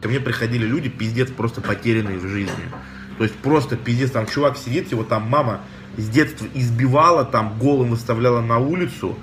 Ко 0.00 0.08
мне 0.08 0.20
приходили 0.20 0.66
люди, 0.66 0.88
пиздец, 0.88 1.30
просто 1.30 1.60
потерянные 1.60 2.18
в 2.18 2.26
жизни. 2.26 2.64
То 3.18 3.24
есть 3.24 3.36
просто 3.36 3.76
пиздец, 3.76 4.12
там 4.12 4.26
чувак 4.26 4.56
сидит, 4.56 4.90
его 4.90 5.04
там 5.04 5.28
мама 5.28 5.60
с 5.96 6.08
детства 6.08 6.46
избивала, 6.54 7.24
там 7.24 7.58
голым 7.58 7.90
выставляла 7.90 8.40
на 8.40 8.58
улицу, 8.58 9.18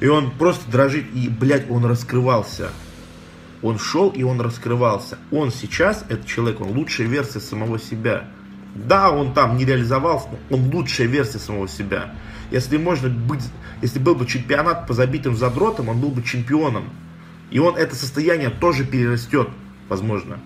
и 0.00 0.08
он 0.08 0.30
просто 0.32 0.68
дрожит, 0.70 1.04
и, 1.14 1.28
блядь, 1.28 1.70
он 1.70 1.84
раскрывался. 1.84 2.70
Он 3.62 3.78
шел, 3.78 4.10
и 4.10 4.22
он 4.22 4.40
раскрывался. 4.40 5.18
Он 5.30 5.50
сейчас, 5.50 6.04
этот 6.08 6.26
человек, 6.26 6.60
он 6.60 6.70
лучшая 6.70 7.08
версия 7.08 7.40
самого 7.40 7.78
себя. 7.78 8.28
Да, 8.74 9.10
он 9.10 9.34
там 9.34 9.56
не 9.56 9.64
реализовался, 9.64 10.28
но 10.50 10.56
он 10.56 10.72
лучшая 10.72 11.08
версия 11.08 11.38
самого 11.38 11.68
себя. 11.68 12.14
Если 12.50 12.76
можно 12.76 13.08
быть, 13.08 13.42
если 13.82 13.98
был 13.98 14.14
бы 14.14 14.26
чемпионат 14.26 14.86
по 14.86 14.94
забитым 14.94 15.36
задротам, 15.36 15.88
он 15.88 16.00
был 16.00 16.10
бы 16.10 16.22
чемпионом. 16.22 16.90
И 17.50 17.58
он 17.58 17.76
это 17.76 17.96
состояние 17.96 18.50
тоже 18.50 18.84
перерастет, 18.84 19.48
возможно. 19.88 20.38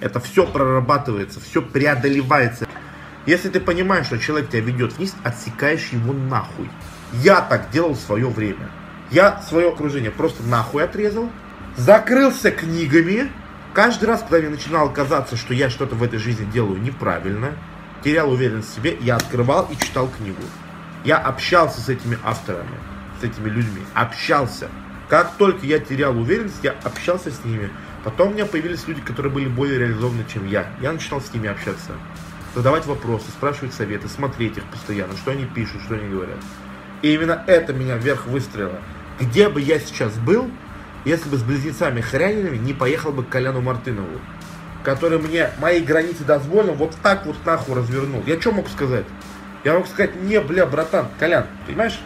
Это 0.00 0.20
все 0.20 0.46
прорабатывается, 0.46 1.40
все 1.40 1.62
преодолевается. 1.62 2.66
Если 3.24 3.48
ты 3.48 3.60
понимаешь, 3.60 4.06
что 4.06 4.18
человек 4.18 4.50
тебя 4.50 4.60
ведет 4.60 4.92
вниз, 4.98 5.14
отсекаешь 5.22 5.88
его 5.88 6.12
нахуй. 6.12 6.70
Я 7.12 7.40
так 7.40 7.70
делал 7.70 7.94
в 7.94 8.00
свое 8.00 8.28
время. 8.28 8.70
Я 9.10 9.40
свое 9.42 9.68
окружение 9.70 10.10
просто 10.10 10.42
нахуй 10.42 10.84
отрезал, 10.84 11.30
закрылся 11.76 12.50
книгами. 12.50 13.30
Каждый 13.72 14.06
раз, 14.06 14.20
когда 14.20 14.38
мне 14.38 14.48
начинало 14.50 14.90
казаться, 14.90 15.36
что 15.36 15.54
я 15.54 15.70
что-то 15.70 15.94
в 15.94 16.02
этой 16.02 16.18
жизни 16.18 16.44
делаю 16.50 16.80
неправильно, 16.80 17.52
терял 18.02 18.30
уверенность 18.30 18.70
в 18.70 18.74
себе, 18.74 18.96
я 19.00 19.16
открывал 19.16 19.68
и 19.70 19.76
читал 19.76 20.08
книгу. 20.08 20.42
Я 21.04 21.18
общался 21.18 21.80
с 21.80 21.88
этими 21.88 22.18
авторами, 22.24 22.78
с 23.20 23.24
этими 23.24 23.48
людьми, 23.48 23.82
общался. 23.94 24.68
Как 25.08 25.32
только 25.34 25.64
я 25.66 25.78
терял 25.78 26.18
уверенность, 26.18 26.62
я 26.62 26.74
общался 26.82 27.30
с 27.30 27.44
ними. 27.44 27.70
Потом 28.06 28.28
у 28.28 28.34
меня 28.34 28.46
появились 28.46 28.86
люди, 28.86 29.00
которые 29.00 29.32
были 29.32 29.48
более 29.48 29.80
реализованы, 29.80 30.24
чем 30.32 30.46
я. 30.46 30.64
Я 30.80 30.92
начинал 30.92 31.20
с 31.20 31.34
ними 31.34 31.48
общаться. 31.48 31.90
Задавать 32.54 32.86
вопросы, 32.86 33.24
спрашивать 33.30 33.74
советы, 33.74 34.06
смотреть 34.06 34.56
их 34.56 34.64
постоянно, 34.66 35.16
что 35.16 35.32
они 35.32 35.44
пишут, 35.44 35.82
что 35.82 35.96
они 35.96 36.08
говорят. 36.08 36.38
И 37.02 37.12
именно 37.12 37.42
это 37.48 37.72
меня 37.72 37.96
вверх 37.96 38.26
выстрелило. 38.26 38.78
Где 39.18 39.48
бы 39.48 39.60
я 39.60 39.80
сейчас 39.80 40.16
был, 40.18 40.48
если 41.04 41.28
бы 41.28 41.36
с 41.36 41.42
близнецами 41.42 42.00
Хряниными 42.00 42.56
не 42.58 42.74
поехал 42.74 43.10
бы 43.10 43.24
к 43.24 43.28
Коляну 43.28 43.60
Мартынову, 43.60 44.20
который 44.84 45.18
мне 45.18 45.50
мои 45.58 45.80
границы 45.80 46.22
дозволил 46.22 46.74
вот 46.74 46.94
так 47.02 47.26
вот 47.26 47.34
нахуй 47.44 47.74
развернул. 47.74 48.22
Я 48.24 48.40
что 48.40 48.52
мог 48.52 48.68
сказать? 48.68 49.06
Я 49.64 49.74
мог 49.74 49.88
сказать, 49.88 50.14
не, 50.14 50.40
бля, 50.40 50.64
братан, 50.66 51.08
Колян, 51.18 51.46
понимаешь? 51.66 51.98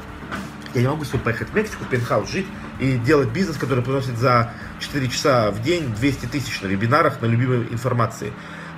Я 0.75 0.83
не 0.83 0.89
могу 0.89 1.05
себе 1.05 1.19
поехать 1.19 1.49
в 1.49 1.55
Мексику, 1.55 1.85
в 1.85 1.89
пентхаус 1.89 2.31
жить 2.31 2.47
и 2.79 2.97
делать 2.99 3.31
бизнес, 3.31 3.57
который 3.57 3.83
приносит 3.83 4.17
за 4.17 4.53
4 4.79 5.09
часа 5.09 5.51
в 5.51 5.63
день 5.63 5.93
200 5.95 6.27
тысяч 6.27 6.61
на 6.61 6.69
вебинарах, 6.69 7.21
на 7.21 7.27
любимой 7.27 7.67
информации. 7.73 8.33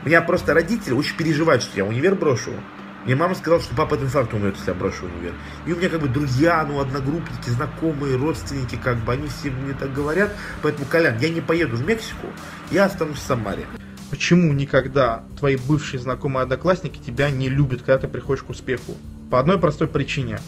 Меня 0.04 0.22
просто 0.22 0.54
родители 0.54 0.94
очень 0.94 1.16
переживают, 1.16 1.62
что 1.62 1.76
я 1.76 1.84
универ 1.84 2.14
брошу. 2.14 2.52
Мне 3.04 3.16
мама 3.16 3.34
сказала, 3.34 3.60
что 3.60 3.74
папа 3.74 3.96
от 3.96 4.02
инфаркта 4.02 4.36
умрет, 4.36 4.56
если 4.56 4.70
я 4.70 4.74
брошу 4.74 5.06
универ. 5.06 5.34
И 5.66 5.72
у 5.72 5.76
меня 5.76 5.88
как 5.88 6.00
бы 6.00 6.08
друзья, 6.08 6.64
ну, 6.66 6.80
одногруппники, 6.80 7.50
знакомые, 7.50 8.16
родственники, 8.16 8.78
как 8.82 8.98
бы, 8.98 9.12
они 9.12 9.28
все 9.28 9.50
мне 9.50 9.74
так 9.74 9.92
говорят. 9.92 10.34
Поэтому, 10.62 10.86
Колян, 10.86 11.18
я 11.18 11.28
не 11.28 11.40
поеду 11.40 11.76
в 11.76 11.86
Мексику, 11.86 12.28
я 12.70 12.84
останусь 12.84 13.18
в 13.18 13.22
Самаре. 13.22 13.66
Почему 14.10 14.52
никогда 14.52 15.24
твои 15.38 15.56
бывшие 15.56 15.98
знакомые 16.00 16.44
одноклассники 16.44 16.98
тебя 16.98 17.30
не 17.30 17.48
любят, 17.48 17.80
когда 17.80 17.98
ты 17.98 18.08
приходишь 18.08 18.44
к 18.44 18.50
успеху? 18.50 18.96
По 19.30 19.40
одной 19.40 19.58
простой 19.58 19.88
причине. 19.88 20.38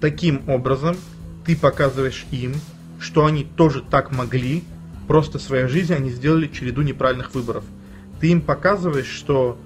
Таким 0.00 0.48
образом, 0.48 0.96
ты 1.44 1.56
показываешь 1.56 2.26
им, 2.30 2.54
что 3.00 3.26
они 3.26 3.44
тоже 3.44 3.82
так 3.82 4.12
могли, 4.12 4.64
просто 5.06 5.38
в 5.38 5.42
своей 5.42 5.66
жизни 5.68 5.94
они 5.94 6.10
сделали 6.10 6.46
череду 6.46 6.82
неправильных 6.82 7.34
выборов. 7.34 7.64
Ты 8.20 8.28
им 8.28 8.40
показываешь, 8.40 9.06
что 9.06 9.58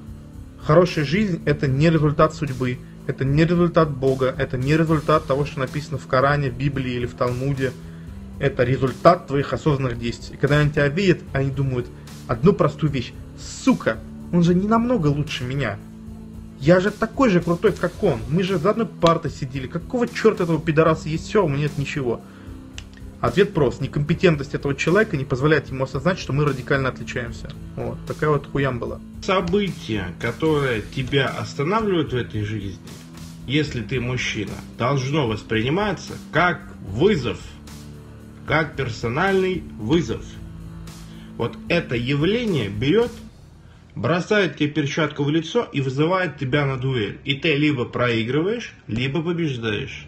Хорошая 0.65 1.05
жизнь– 1.05 1.43
это 1.45 1.67
не 1.67 1.91
результат 1.91 2.35
судьбы, 2.35 2.79
это 3.09 3.25
не 3.25 3.45
результат 3.45 3.91
Бога, 3.91 4.33
это 4.39 4.57
не 4.57 4.77
результат 4.77 5.27
того, 5.27 5.45
что 5.45 5.59
написано 5.59 5.99
в 5.99 6.07
Коране, 6.07 6.51
в 6.51 6.57
Библии 6.57 6.93
или 6.93 7.07
в 7.07 7.15
Талмуде. 7.15 7.73
Это 8.39 8.63
результат 8.63 9.27
твоих 9.27 9.53
осознанных 9.53 9.99
действий. 9.99 10.37
И 10.37 10.39
когда 10.39 10.59
они 10.59 10.71
тебя 10.71 10.87
видят, 10.87 11.19
они 11.33 11.51
думают 11.51 11.89
одну 12.29 12.53
простую 12.53 12.93
вещь. 12.93 13.13
Сука, 13.65 13.99
он 14.33 14.45
же 14.45 14.55
не 14.55 14.69
намного 14.69 15.09
лучше 15.09 15.43
меня. 15.43 15.79
Я 16.63 16.79
же 16.79 16.93
такой 16.93 17.29
же 17.29 17.41
крутой, 17.41 17.73
как 17.73 18.05
он. 18.05 18.21
Мы 18.29 18.45
же 18.45 18.57
за 18.57 18.71
одной 18.71 18.87
партой 18.87 19.33
сидели. 19.33 19.67
Какого 19.67 20.07
черта 20.07 20.45
этого 20.45 20.61
пидораса 20.61 21.09
есть 21.09 21.27
все, 21.27 21.41
а 21.41 21.45
у 21.45 21.49
меня 21.49 21.63
нет 21.63 21.77
ничего. 21.77 22.21
Ответ 23.21 23.53
прост. 23.53 23.81
Некомпетентность 23.81 24.55
этого 24.55 24.77
человека 24.77 25.17
не 25.17 25.25
позволяет 25.25 25.71
ему 25.71 25.83
осознать, 25.83 26.21
что 26.21 26.33
мы 26.33 26.45
радикально 26.45 26.91
отличаемся. 26.91 27.51
Вот. 27.75 27.99
Такая 28.07 28.31
вот 28.31 28.47
хуям 28.47 28.79
была. 28.79 29.01
Событие, 29.25 30.15
которое 30.21 30.83
тебя 30.83 31.27
останавливает 31.27 32.13
в 32.13 32.17
этой 32.17 32.45
жизни, 32.45 32.79
если 33.49 33.83
ты 33.83 33.99
мужчина, 34.01 34.55
должно 34.79 35.27
восприниматься 35.27 36.13
как 36.31 36.61
вызов. 36.87 37.41
Как 38.47 38.77
персональный 38.77 39.65
вызов. 39.81 40.25
Вот 41.39 41.57
это 41.69 41.97
явление 41.97 42.69
берет, 42.69 43.11
бросает 43.95 44.57
тебе 44.57 44.71
перчатку 44.71 45.25
в 45.25 45.31
лицо 45.31 45.69
и 45.73 45.81
вызывает 45.81 46.39
тебя 46.39 46.67
на 46.67 46.77
дуэль. 46.77 47.19
И 47.25 47.35
ты 47.35 47.55
либо 47.57 47.85
проигрываешь, 47.85 48.73
либо 48.87 49.23
побеждаешь. 49.23 50.07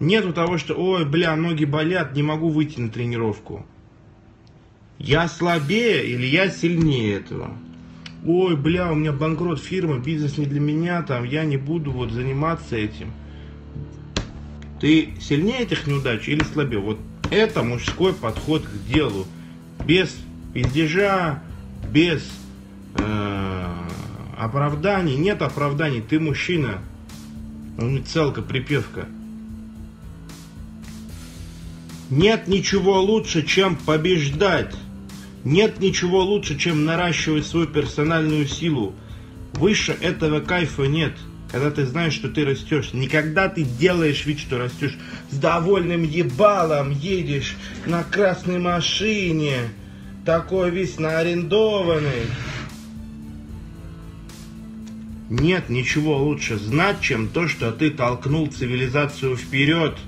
Нету 0.00 0.32
того, 0.32 0.58
что, 0.58 0.74
ой, 0.74 1.04
бля, 1.04 1.36
ноги 1.36 1.64
болят, 1.64 2.14
не 2.14 2.22
могу 2.22 2.48
выйти 2.48 2.80
на 2.80 2.90
тренировку. 2.90 3.66
Я 4.98 5.28
слабее 5.28 6.06
или 6.06 6.26
я 6.26 6.50
сильнее 6.50 7.16
этого? 7.16 7.56
Ой, 8.26 8.56
бля, 8.56 8.90
у 8.90 8.94
меня 8.94 9.12
банкрот 9.12 9.60
фирмы, 9.60 10.00
бизнес 10.00 10.38
не 10.38 10.46
для 10.46 10.60
меня, 10.60 11.02
там, 11.02 11.24
я 11.24 11.44
не 11.44 11.56
буду 11.56 11.90
вот 11.90 12.10
заниматься 12.10 12.76
этим. 12.76 13.12
Ты 14.80 15.14
сильнее 15.20 15.60
этих 15.60 15.86
неудач 15.86 16.28
или 16.28 16.42
слабее? 16.42 16.80
Вот 16.80 16.98
это 17.30 17.62
мужской 17.62 18.12
подход 18.12 18.62
к 18.62 18.92
делу. 18.92 19.26
Без 19.86 20.16
пиздежа, 20.52 21.42
без 21.90 22.22
оправданий. 24.36 25.16
Нет 25.16 25.42
оправданий. 25.42 26.00
Ты 26.00 26.20
мужчина. 26.20 26.78
Он 27.78 28.04
целка, 28.04 28.42
припевка. 28.42 29.08
Нет 32.10 32.46
ничего 32.46 33.00
лучше, 33.00 33.42
чем 33.42 33.76
побеждать. 33.76 34.74
Нет 35.42 35.80
ничего 35.80 36.22
лучше, 36.22 36.56
чем 36.56 36.84
наращивать 36.84 37.46
свою 37.46 37.66
персональную 37.66 38.46
силу. 38.46 38.94
Выше 39.54 39.96
этого 40.00 40.40
кайфа 40.40 40.84
нет. 40.84 41.14
Когда 41.50 41.70
ты 41.70 41.86
знаешь, 41.86 42.14
что 42.14 42.28
ты 42.28 42.44
растешь. 42.44 42.92
Никогда 42.92 43.48
ты 43.48 43.62
делаешь 43.62 44.26
вид, 44.26 44.40
что 44.40 44.58
растешь. 44.58 44.96
С 45.30 45.36
довольным 45.36 46.02
ебалом 46.02 46.90
едешь 46.90 47.56
на 47.86 48.02
красной 48.04 48.58
машине. 48.58 49.70
Такой 50.24 50.70
весь 50.70 50.98
наарендованный. 50.98 52.26
Нет 55.40 55.68
ничего 55.68 56.16
лучше 56.18 56.58
знать, 56.58 57.00
чем 57.00 57.28
то, 57.28 57.48
что 57.48 57.72
ты 57.72 57.90
толкнул 57.90 58.46
цивилизацию 58.46 59.36
вперед 59.36 59.98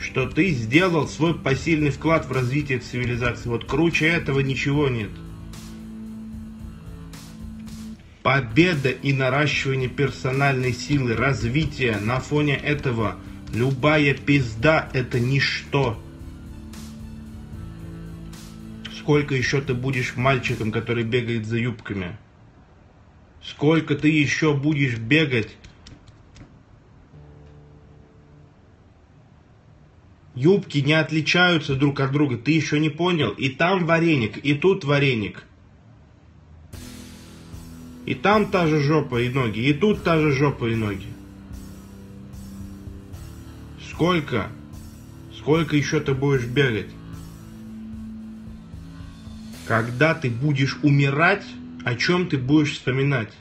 что 0.00 0.28
ты 0.28 0.50
сделал 0.50 1.08
свой 1.08 1.34
посильный 1.34 1.90
вклад 1.90 2.26
в 2.26 2.32
развитие 2.32 2.78
цивилизации. 2.78 3.48
Вот 3.48 3.64
круче 3.64 4.06
этого 4.06 4.40
ничего 4.40 4.88
нет. 4.88 5.10
Победа 8.22 8.90
и 8.90 9.12
наращивание 9.12 9.88
персональной 9.88 10.72
силы, 10.72 11.14
развитие 11.14 11.98
на 11.98 12.20
фоне 12.20 12.56
этого, 12.56 13.16
любая 13.52 14.14
пизда 14.14 14.88
это 14.92 15.18
ничто. 15.18 16.00
Сколько 18.98 19.34
еще 19.34 19.60
ты 19.60 19.74
будешь 19.74 20.16
мальчиком, 20.16 20.70
который 20.70 21.04
бегает 21.04 21.46
за 21.46 21.58
юбками? 21.58 22.16
Сколько 23.48 23.94
ты 23.94 24.08
еще 24.08 24.54
будешь 24.54 24.98
бегать 24.98 25.56
Юбки 30.34 30.78
не 30.78 30.92
отличаются 30.92 31.74
друг 31.74 31.98
от 31.98 32.12
друга, 32.12 32.36
ты 32.36 32.52
еще 32.52 32.78
не 32.78 32.90
понял. 32.90 33.30
И 33.30 33.48
там 33.48 33.86
вареник, 33.86 34.36
и 34.36 34.54
тут 34.54 34.84
вареник. 34.84 35.42
И 38.06 38.14
там 38.14 38.50
та 38.50 38.68
же 38.68 38.80
жопа 38.80 39.20
и 39.20 39.30
ноги, 39.30 39.58
и 39.58 39.72
тут 39.72 40.04
та 40.04 40.20
же 40.20 40.30
жопа 40.30 40.66
и 40.66 40.76
ноги. 40.76 41.08
Сколько? 43.90 44.48
Сколько 45.36 45.74
еще 45.74 45.98
ты 45.98 46.14
будешь 46.14 46.46
бегать? 46.46 46.90
Когда 49.66 50.14
ты 50.14 50.30
будешь 50.30 50.78
умирать, 50.82 51.44
о 51.88 51.94
чем 51.94 52.28
ты 52.28 52.38
будешь 52.38 52.74
вспоминать? 52.74 53.32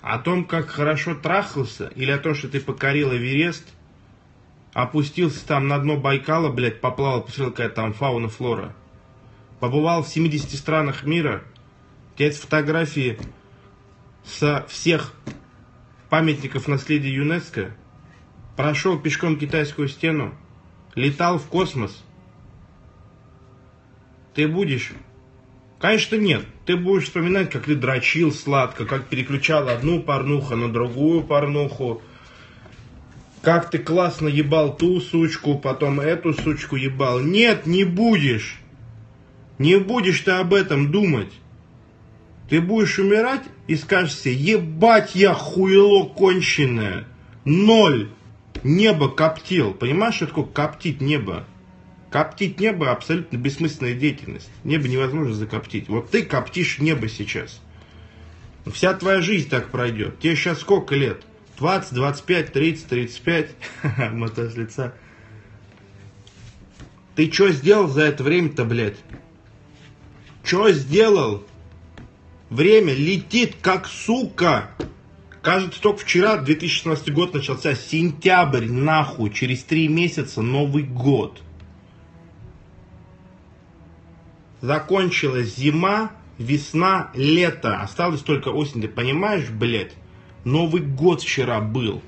О 0.00 0.18
том, 0.18 0.44
как 0.44 0.68
хорошо 0.68 1.14
трахался, 1.14 1.92
или 1.94 2.10
о 2.10 2.18
том, 2.18 2.34
что 2.34 2.48
ты 2.48 2.60
покорил 2.60 3.12
Эверест– 3.12 3.64
опустился 4.74 5.46
там 5.46 5.68
на 5.68 5.78
дно 5.78 5.96
Байкала, 5.96 6.50
блядь, 6.50 6.80
поплавал, 6.80 7.22
посмотрел, 7.22 7.50
какая 7.52 7.68
там 7.70 7.92
фауна, 7.94 8.28
флора. 8.28 8.74
побывал 9.60 10.02
в 10.02 10.08
70 10.08 10.50
странах 10.58 11.04
мира, 11.04 11.44
у 12.12 12.16
тебя 12.16 12.26
есть 12.26 12.40
фотографии 12.40 13.18
со 14.24 14.66
всех 14.68 15.12
памятников 16.10 16.66
наследия 16.66 17.14
ЮНЕСКО, 17.14 17.74
прошел 18.56 18.98
пешком 18.98 19.38
китайскую 19.38 19.88
стену, 19.88 20.34
летал 20.96 21.38
в 21.38 21.46
космос, 21.46 22.02
ты 24.34 24.48
будешь? 24.48 24.92
Конечно 25.78 26.16
нет. 26.16 26.44
Ты 26.66 26.76
будешь 26.76 27.04
вспоминать, 27.04 27.50
как 27.50 27.64
ты 27.64 27.74
дрочил 27.74 28.32
сладко, 28.32 28.86
как 28.86 29.06
переключал 29.08 29.68
одну 29.68 30.00
порнуху 30.00 30.56
на 30.56 30.72
другую 30.72 31.22
порнуху, 31.22 32.00
как 33.42 33.70
ты 33.70 33.78
классно 33.78 34.28
ебал 34.28 34.74
ту 34.74 35.00
сучку, 35.00 35.58
потом 35.58 36.00
эту 36.00 36.32
сучку 36.32 36.76
ебал. 36.76 37.20
Нет, 37.20 37.66
не 37.66 37.84
будешь. 37.84 38.58
Не 39.58 39.78
будешь 39.78 40.20
ты 40.20 40.30
об 40.30 40.54
этом 40.54 40.90
думать. 40.90 41.30
Ты 42.48 42.60
будешь 42.60 42.98
умирать 42.98 43.42
и 43.66 43.76
скажешь 43.76 44.16
себе, 44.16 44.34
ебать 44.34 45.14
я 45.14 45.34
хуело 45.34 46.06
конченое. 46.06 47.06
Ноль. 47.44 48.08
Небо 48.62 49.10
коптил. 49.10 49.74
Понимаешь, 49.74 50.14
что 50.14 50.26
такое 50.26 50.46
коптить 50.46 51.02
небо? 51.02 51.44
Коптить 52.14 52.60
небо 52.60 52.92
абсолютно 52.92 53.38
бессмысленная 53.38 53.94
деятельность. 53.94 54.48
Небо 54.62 54.86
невозможно 54.86 55.34
закоптить. 55.34 55.88
Вот 55.88 56.12
ты 56.12 56.22
коптишь 56.22 56.78
небо 56.78 57.08
сейчас. 57.08 57.60
Вся 58.72 58.94
твоя 58.94 59.20
жизнь 59.20 59.48
так 59.48 59.72
пройдет. 59.72 60.20
Тебе 60.20 60.36
сейчас 60.36 60.60
сколько 60.60 60.94
лет? 60.94 61.24
20, 61.58 61.92
25, 61.92 62.52
30, 62.52 62.86
35. 62.86 63.50
Мота 64.12 64.48
с 64.48 64.54
лица. 64.54 64.94
Ты 67.16 67.32
что 67.32 67.50
сделал 67.50 67.88
за 67.88 68.02
это 68.02 68.22
время-то, 68.22 68.64
блядь? 68.64 68.98
Что 70.44 70.70
сделал? 70.70 71.42
Время 72.48 72.94
летит 72.94 73.56
как 73.60 73.88
сука. 73.88 74.70
Кажется, 75.42 75.80
только 75.80 76.02
вчера, 76.02 76.36
2016 76.36 77.12
год 77.12 77.34
начался, 77.34 77.74
сентябрь, 77.74 78.66
нахуй, 78.66 79.32
через 79.32 79.64
три 79.64 79.88
месяца 79.88 80.42
Новый 80.42 80.84
год. 80.84 81.40
Закончилась 84.64 85.56
зима, 85.56 86.12
весна, 86.38 87.10
лето. 87.12 87.82
Осталось 87.82 88.22
только 88.22 88.48
осень, 88.48 88.80
ты 88.80 88.88
понимаешь, 88.88 89.50
блядь? 89.50 89.92
Новый 90.44 90.80
год 90.80 91.20
вчера 91.20 91.60
был. 91.60 92.00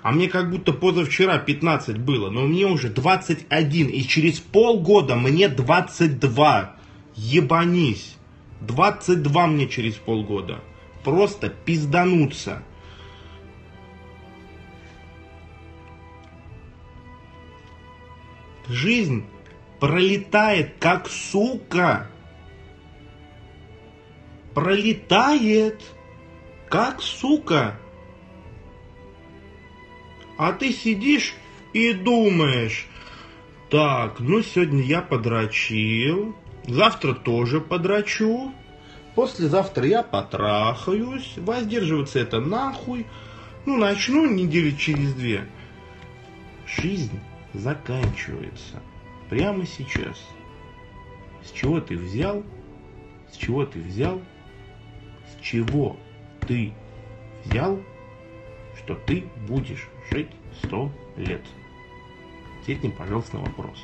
А 0.00 0.12
мне 0.12 0.30
как 0.30 0.50
будто 0.50 0.72
позавчера 0.72 1.36
15 1.36 1.98
было, 1.98 2.30
но 2.30 2.46
мне 2.46 2.64
уже 2.64 2.88
21, 2.88 3.88
и 3.88 4.02
через 4.04 4.40
полгода 4.40 5.14
мне 5.14 5.50
22. 5.50 6.76
Ебанись. 7.16 8.16
22 8.62 9.46
мне 9.48 9.68
через 9.68 9.96
полгода. 9.96 10.62
Просто 11.04 11.50
пиздануться. 11.50 12.62
Жизнь 18.68 19.26
пролетает 19.82 20.74
как 20.78 21.08
сука. 21.08 22.06
Пролетает 24.54 25.82
как 26.68 27.02
сука. 27.02 27.80
А 30.38 30.52
ты 30.52 30.70
сидишь 30.70 31.34
и 31.72 31.94
думаешь, 31.94 32.86
так, 33.70 34.20
ну 34.20 34.40
сегодня 34.42 34.84
я 34.84 35.02
подрочил, 35.02 36.36
завтра 36.68 37.14
тоже 37.14 37.60
подрачу, 37.60 38.54
послезавтра 39.16 39.84
я 39.84 40.04
потрахаюсь, 40.04 41.32
воздерживаться 41.38 42.20
это 42.20 42.38
нахуй, 42.38 43.04
ну 43.66 43.78
начну 43.78 44.30
недели 44.30 44.70
через 44.70 45.12
две. 45.14 45.48
Жизнь 46.68 47.18
заканчивается 47.52 48.80
прямо 49.32 49.64
сейчас. 49.64 50.22
С 51.42 51.52
чего 51.52 51.80
ты 51.80 51.96
взял? 51.96 52.44
С 53.32 53.36
чего 53.38 53.64
ты 53.64 53.80
взял? 53.80 54.20
С 55.26 55.42
чего 55.42 55.96
ты 56.46 56.74
взял, 57.42 57.80
что 58.76 58.94
ты 58.94 59.24
будешь 59.48 59.88
жить 60.10 60.28
сто 60.62 60.92
лет? 61.16 61.40
Ответь 62.60 62.82
мне, 62.82 62.92
пожалуйста, 62.92 63.38
на 63.38 63.44
вопрос. 63.44 63.82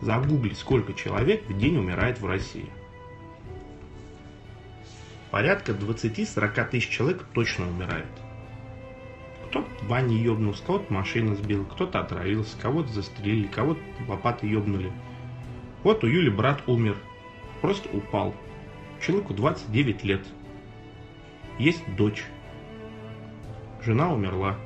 Загугли, 0.00 0.54
сколько 0.54 0.94
человек 0.94 1.44
в 1.48 1.58
день 1.58 1.78
умирает 1.78 2.20
в 2.20 2.26
России. 2.26 2.70
Порядка 5.32 5.72
20-40 5.72 6.70
тысяч 6.70 6.88
человек 6.88 7.24
точно 7.32 7.66
умирает. 7.68 8.06
Кто-то 9.50 9.68
в 9.82 9.88
ванне 9.88 10.16
кого-то 10.64 10.92
машина 10.92 11.34
сбила, 11.34 11.64
кто-то 11.64 11.98
отравился, 11.98 12.56
кого-то 12.60 12.88
застрелили, 12.90 13.48
кого-то 13.48 13.80
лопаты 14.06 14.46
ебнули. 14.46 14.92
Вот 15.82 16.04
у 16.04 16.06
Юли 16.06 16.30
брат 16.30 16.62
умер. 16.68 16.96
Просто 17.60 17.88
упал. 17.92 18.32
Человеку 19.04 19.34
29 19.34 20.04
лет. 20.04 20.24
Есть 21.58 21.82
дочь. 21.96 22.24
Жена 23.82 24.12
умерла. 24.12 24.56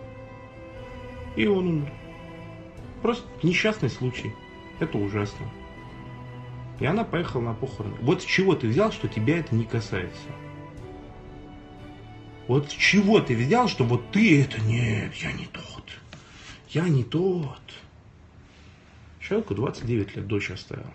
И 1.34 1.46
он 1.46 1.66
умер. 1.66 1.92
Просто 3.00 3.26
несчастный 3.42 3.88
случай. 3.88 4.34
Это 4.80 4.98
ужасно. 4.98 5.46
И 6.78 6.84
она 6.84 7.04
поехала 7.04 7.40
на 7.40 7.54
похороны. 7.54 7.96
Вот 8.02 8.20
с 8.20 8.24
чего 8.26 8.54
ты 8.54 8.68
взял, 8.68 8.92
что 8.92 9.08
тебя 9.08 9.38
это 9.38 9.54
не 9.54 9.64
касается? 9.64 10.28
Вот 12.46 12.68
чего 12.68 13.20
ты 13.20 13.36
взял, 13.36 13.68
что 13.68 13.84
вот 13.84 14.10
ты 14.10 14.42
это 14.42 14.60
нет, 14.60 15.14
я 15.14 15.32
не 15.32 15.46
тот. 15.46 15.84
Я 16.68 16.88
не 16.88 17.02
тот. 17.02 17.60
Человеку 19.20 19.54
29 19.54 20.16
лет 20.16 20.26
дочь 20.26 20.50
оставил. 20.50 20.90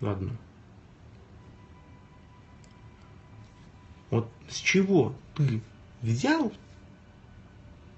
Ладно. 0.00 0.36
Вот 4.10 4.30
с 4.48 4.56
чего 4.56 5.14
ты 5.34 5.62
взял, 6.02 6.52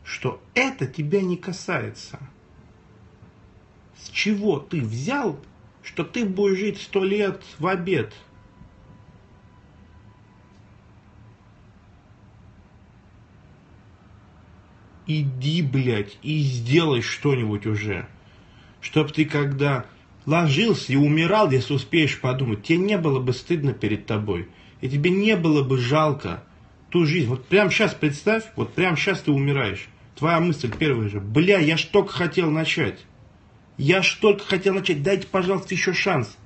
что 0.05 0.41
это 0.55 0.87
тебя 0.87 1.21
не 1.21 1.37
касается? 1.37 2.21
С 3.97 4.09
чего 4.11 4.61
ты 4.61 4.81
взял, 4.81 5.41
что 5.83 6.05
ты 6.05 6.25
будешь 6.25 6.59
жить 6.59 6.81
сто 6.81 7.03
лет 7.03 7.43
в 7.59 7.67
обед? 7.67 8.15
Иди, 15.09 15.63
блядь, 15.63 16.17
и 16.23 16.39
сделай 16.39 17.03
что-нибудь 17.03 17.67
уже. 17.67 18.07
Чтоб 18.81 19.11
ты 19.11 19.25
когда 19.25 19.87
ложился 20.27 20.93
и 20.93 20.97
умирал, 20.97 21.51
если 21.51 21.75
успеешь 21.75 22.21
подумать, 22.21 22.63
тебе 22.63 22.79
не 22.79 22.99
было 22.99 23.19
бы 23.19 23.33
стыдно 23.33 23.73
перед 23.73 24.07
тобой. 24.07 24.49
И 24.81 24.89
тебе 24.89 25.11
не 25.11 25.35
было 25.35 25.65
бы 25.65 25.79
жалко 25.79 26.45
ту 26.91 27.05
жизнь. 27.05 27.29
Вот 27.29 27.47
прямо 27.47 27.71
сейчас 27.71 27.95
представь, 27.95 28.45
вот 28.55 28.75
прямо 28.75 28.97
сейчас 28.97 29.21
ты 29.21 29.33
умираешь. 29.33 29.89
Твоя 30.15 30.39
мысль 30.41 30.71
первая 30.77 31.09
же, 31.09 31.21
бля, 31.21 31.59
я 31.59 31.77
ж 31.77 31.85
только 31.85 32.13
хотел 32.13 32.51
начать. 32.51 33.05
Я 33.77 34.03
ж 34.03 34.19
только 34.21 34.45
хотел 34.45 34.75
начать, 34.75 35.03
дайте, 35.03 35.27
пожалуйста, 35.27 35.75
еще 35.75 35.93
шанс. 35.93 36.37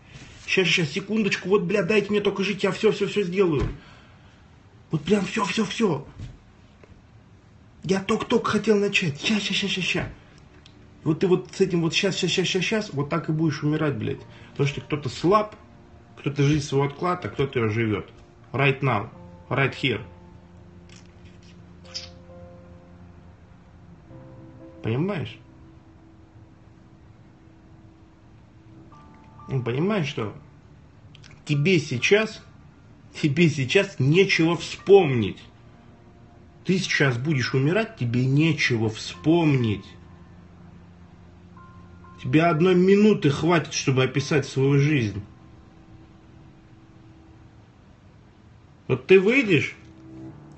Сейчас, 0.47 0.69
сейчас, 0.69 0.91
секундочку, 0.91 1.49
вот, 1.49 1.63
бля, 1.63 1.83
дайте 1.83 2.11
мне 2.11 2.21
только 2.21 2.45
жить, 2.45 2.63
я 2.63 2.71
все-все-все 2.71 3.23
сделаю. 3.23 3.67
Вот 4.91 5.03
прям 5.03 5.25
все-все-все. 5.25 6.07
Я 7.85 8.01
только-только 8.01 8.51
хотел 8.51 8.77
начать. 8.79 9.19
Сейчас, 9.21 9.43
сейчас, 9.43 9.71
сейчас, 9.71 9.85
сейчас. 9.85 10.09
Вот 11.05 11.21
ты 11.21 11.27
вот 11.27 11.49
с 11.53 11.61
этим 11.61 11.81
вот 11.83 11.95
сейчас, 11.95 12.17
сейчас, 12.17 12.31
сейчас, 12.31 12.47
сейчас, 12.47 12.63
сейчас, 12.65 12.93
вот 12.93 13.09
так 13.09 13.29
и 13.29 13.33
будешь 13.33 13.63
умирать, 13.63 13.97
блядь. 13.97 14.21
Потому 14.53 14.69
что 14.69 14.81
кто-то 14.81 15.09
слаб, 15.09 15.57
кто-то 16.19 16.43
жизнь 16.45 16.65
свой 16.65 16.87
отклад, 16.87 17.25
а 17.25 17.29
кто-то 17.29 17.59
ее 17.59 17.69
живет. 17.71 18.09
Right 18.53 18.81
now. 18.81 19.11
Right 19.49 19.75
here. 19.75 20.01
Понимаешь? 24.83 25.39
Ну, 29.49 29.63
понимаешь, 29.63 30.07
что 30.07 30.35
тебе 31.45 31.79
сейчас, 31.79 32.43
тебе 33.21 33.49
сейчас 33.49 33.99
нечего 33.99 34.57
вспомнить. 34.57 35.39
Ты 36.65 36.79
сейчас 36.79 37.19
будешь 37.19 37.55
умирать, 37.55 37.97
тебе 37.97 38.25
нечего 38.25 38.89
вспомнить. 38.89 39.85
Тебе 42.23 42.45
одной 42.45 42.77
минуты 42.77 43.31
хватит, 43.31 43.75
чтобы 43.75 44.05
описать 44.05 44.47
свою 44.47 44.79
жизнь. 44.79 45.23
Вот 48.87 49.07
ты 49.07 49.19
выйдешь, 49.19 49.75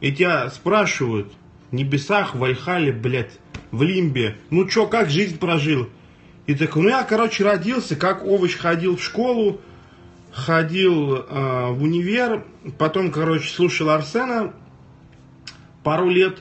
и 0.01 0.13
тебя 0.13 0.51
спрашивают 0.51 1.33
в 1.71 1.75
небесах, 1.75 2.35
в 2.35 2.45
Альхале, 2.45 2.93
блядь, 2.93 3.39
в 3.71 3.83
Лимбе, 3.83 4.37
ну 4.51 4.69
чё, 4.69 4.87
как 4.87 5.09
жизнь 5.09 5.39
прожил? 5.39 5.89
И 6.47 6.55
такой, 6.55 6.83
ну 6.83 6.89
я, 6.91 7.05
короче, 7.05 7.45
родился, 7.45 7.97
как 7.97 8.25
овощ 8.25 8.57
ходил 8.57 8.97
в 8.97 9.03
школу, 9.03 9.61
ходил 10.33 11.17
э, 11.17 11.71
в 11.71 11.83
универ, 11.83 12.45
потом, 12.77 13.11
короче, 13.11 13.49
слушал 13.49 13.89
Арсена 13.89 14.53
пару 15.85 16.09
лет, 16.09 16.38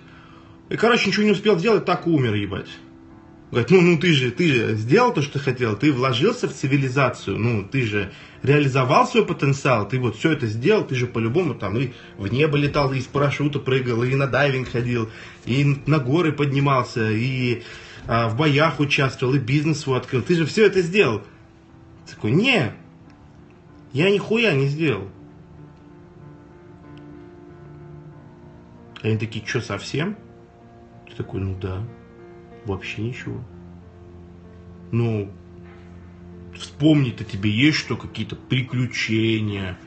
и, 0.69 0.77
короче, 0.77 1.09
ничего 1.09 1.25
не 1.25 1.31
успел 1.31 1.59
сделать, 1.59 1.85
так 1.85 2.07
умер, 2.07 2.33
ебать. 2.33 2.69
Говорит, 3.51 3.69
ну, 3.69 3.81
ну 3.81 3.99
ты 3.99 4.13
же, 4.13 4.31
ты 4.31 4.51
же 4.51 4.75
сделал 4.75 5.13
то, 5.13 5.21
что 5.21 5.37
хотел, 5.37 5.75
ты 5.77 5.91
вложился 5.91 6.47
в 6.47 6.53
цивилизацию, 6.53 7.37
ну, 7.37 7.63
ты 7.63 7.83
же 7.85 8.11
реализовал 8.41 9.05
свой 9.05 9.27
потенциал, 9.27 9.87
ты 9.87 9.99
вот 9.99 10.15
все 10.15 10.31
это 10.31 10.47
сделал, 10.47 10.83
ты 10.83 10.95
же 10.95 11.05
по-любому 11.05 11.53
там 11.53 11.77
и 11.77 11.91
в 12.17 12.33
небо 12.33 12.57
летал, 12.57 12.91
и 12.91 12.97
из 12.97 13.05
парашюта 13.05 13.59
прыгал, 13.59 14.03
и 14.03 14.15
на 14.15 14.25
дайвинг 14.25 14.69
ходил, 14.69 15.11
и 15.45 15.77
на 15.85 15.99
горы 15.99 16.31
поднимался, 16.31 17.11
и 17.11 17.61
а, 18.07 18.27
в 18.27 18.35
боях 18.35 18.79
участвовал, 18.79 19.35
и 19.35 19.39
бизнес 19.39 19.81
свой 19.81 19.99
открыл, 19.99 20.23
ты 20.23 20.33
же 20.33 20.47
все 20.47 20.65
это 20.65 20.81
сделал. 20.81 21.21
Такой, 22.09 22.31
не, 22.31 22.73
я 23.93 24.09
нихуя 24.09 24.53
не 24.53 24.65
сделал. 24.65 25.09
Они 29.03 29.17
такие, 29.17 29.45
что, 29.45 29.61
совсем? 29.61 30.17
Ты 31.07 31.15
такой, 31.15 31.41
ну 31.41 31.55
да. 31.59 31.83
Вообще 32.65 33.01
ничего. 33.01 33.43
Ну, 34.91 35.29
вспомнить-то 36.55 37.25
тебе 37.25 37.49
есть 37.49 37.77
что, 37.77 37.97
какие-то 37.97 38.35
приключения. 38.35 39.77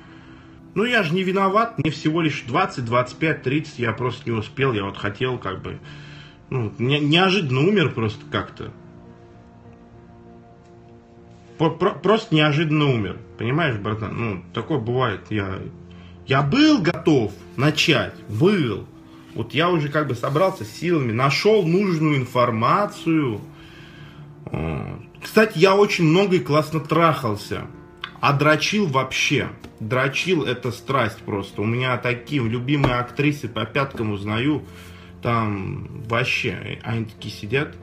Ну, 0.74 0.84
я 0.84 1.02
же 1.02 1.14
не 1.14 1.22
виноват, 1.22 1.78
мне 1.78 1.90
всего 1.90 2.20
лишь 2.20 2.42
20, 2.42 2.84
25, 2.84 3.42
30, 3.42 3.78
я 3.78 3.92
просто 3.92 4.30
не 4.30 4.36
успел, 4.36 4.74
я 4.74 4.84
вот 4.84 4.98
хотел 4.98 5.38
как 5.38 5.62
бы, 5.62 5.78
ну, 6.50 6.70
не, 6.78 7.00
неожиданно 7.00 7.60
умер 7.60 7.94
просто 7.94 8.26
как-то. 8.30 8.72
Про, 11.56 11.70
про, 11.70 11.92
просто 11.92 12.34
неожиданно 12.34 12.92
умер, 12.92 13.18
понимаешь, 13.38 13.76
братан? 13.76 14.14
Ну, 14.18 14.42
такое 14.52 14.78
бывает, 14.78 15.22
я, 15.30 15.60
я 16.26 16.42
был 16.42 16.82
готов 16.82 17.32
начать, 17.56 18.14
был, 18.28 18.86
вот 19.36 19.52
я 19.52 19.68
уже 19.68 19.90
как 19.90 20.08
бы 20.08 20.14
собрался 20.14 20.64
с 20.64 20.70
силами, 20.70 21.12
нашел 21.12 21.62
нужную 21.62 22.16
информацию. 22.16 23.40
Кстати, 25.22 25.58
я 25.58 25.76
очень 25.76 26.04
много 26.04 26.36
и 26.36 26.40
классно 26.40 26.80
трахался. 26.80 27.66
А 28.20 28.32
дрочил 28.32 28.86
вообще. 28.86 29.50
Дрочил 29.78 30.44
это 30.44 30.72
страсть 30.72 31.18
просто. 31.18 31.60
У 31.60 31.66
меня 31.66 31.98
такие 31.98 32.42
любимые 32.42 32.94
актрисы 32.94 33.46
по 33.46 33.66
пяткам 33.66 34.12
узнаю. 34.12 34.64
Там 35.20 36.02
вообще, 36.08 36.80
они 36.82 37.04
такие 37.04 37.34
сидят. 37.34 37.76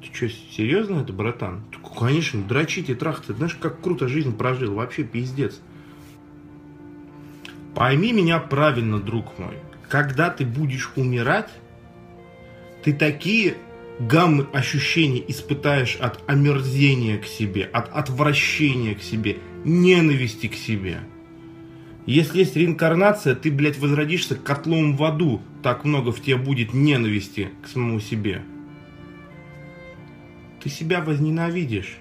Ты 0.00 0.14
что, 0.14 0.28
серьезно 0.28 1.00
это, 1.00 1.12
братан? 1.12 1.64
Конечно, 1.98 2.40
дрочить 2.42 2.88
и 2.88 2.94
трахаться. 2.94 3.32
Знаешь, 3.32 3.56
как 3.60 3.80
круто 3.80 4.06
жизнь 4.06 4.36
прожил. 4.36 4.74
Вообще 4.74 5.02
пиздец. 5.02 5.60
Пойми 7.74 8.12
меня 8.12 8.38
правильно, 8.38 9.00
друг 9.00 9.38
мой 9.38 9.56
когда 9.88 10.30
ты 10.30 10.44
будешь 10.44 10.92
умирать, 10.96 11.50
ты 12.82 12.92
такие 12.92 13.54
гаммы 13.98 14.46
ощущений 14.52 15.24
испытаешь 15.28 15.96
от 15.96 16.22
омерзения 16.28 17.18
к 17.18 17.26
себе, 17.26 17.64
от 17.64 17.88
отвращения 17.94 18.94
к 18.94 19.02
себе, 19.02 19.38
ненависти 19.64 20.48
к 20.48 20.54
себе. 20.54 21.00
Если 22.04 22.38
есть 22.38 22.56
реинкарнация, 22.56 23.34
ты, 23.34 23.50
блядь, 23.50 23.78
возродишься 23.78 24.36
котлом 24.36 24.96
в 24.96 25.02
аду. 25.02 25.42
Так 25.62 25.84
много 25.84 26.12
в 26.12 26.22
тебе 26.22 26.36
будет 26.36 26.72
ненависти 26.72 27.50
к 27.64 27.68
самому 27.68 27.98
себе. 27.98 28.42
Ты 30.62 30.68
себя 30.68 31.00
возненавидишь. 31.00 31.96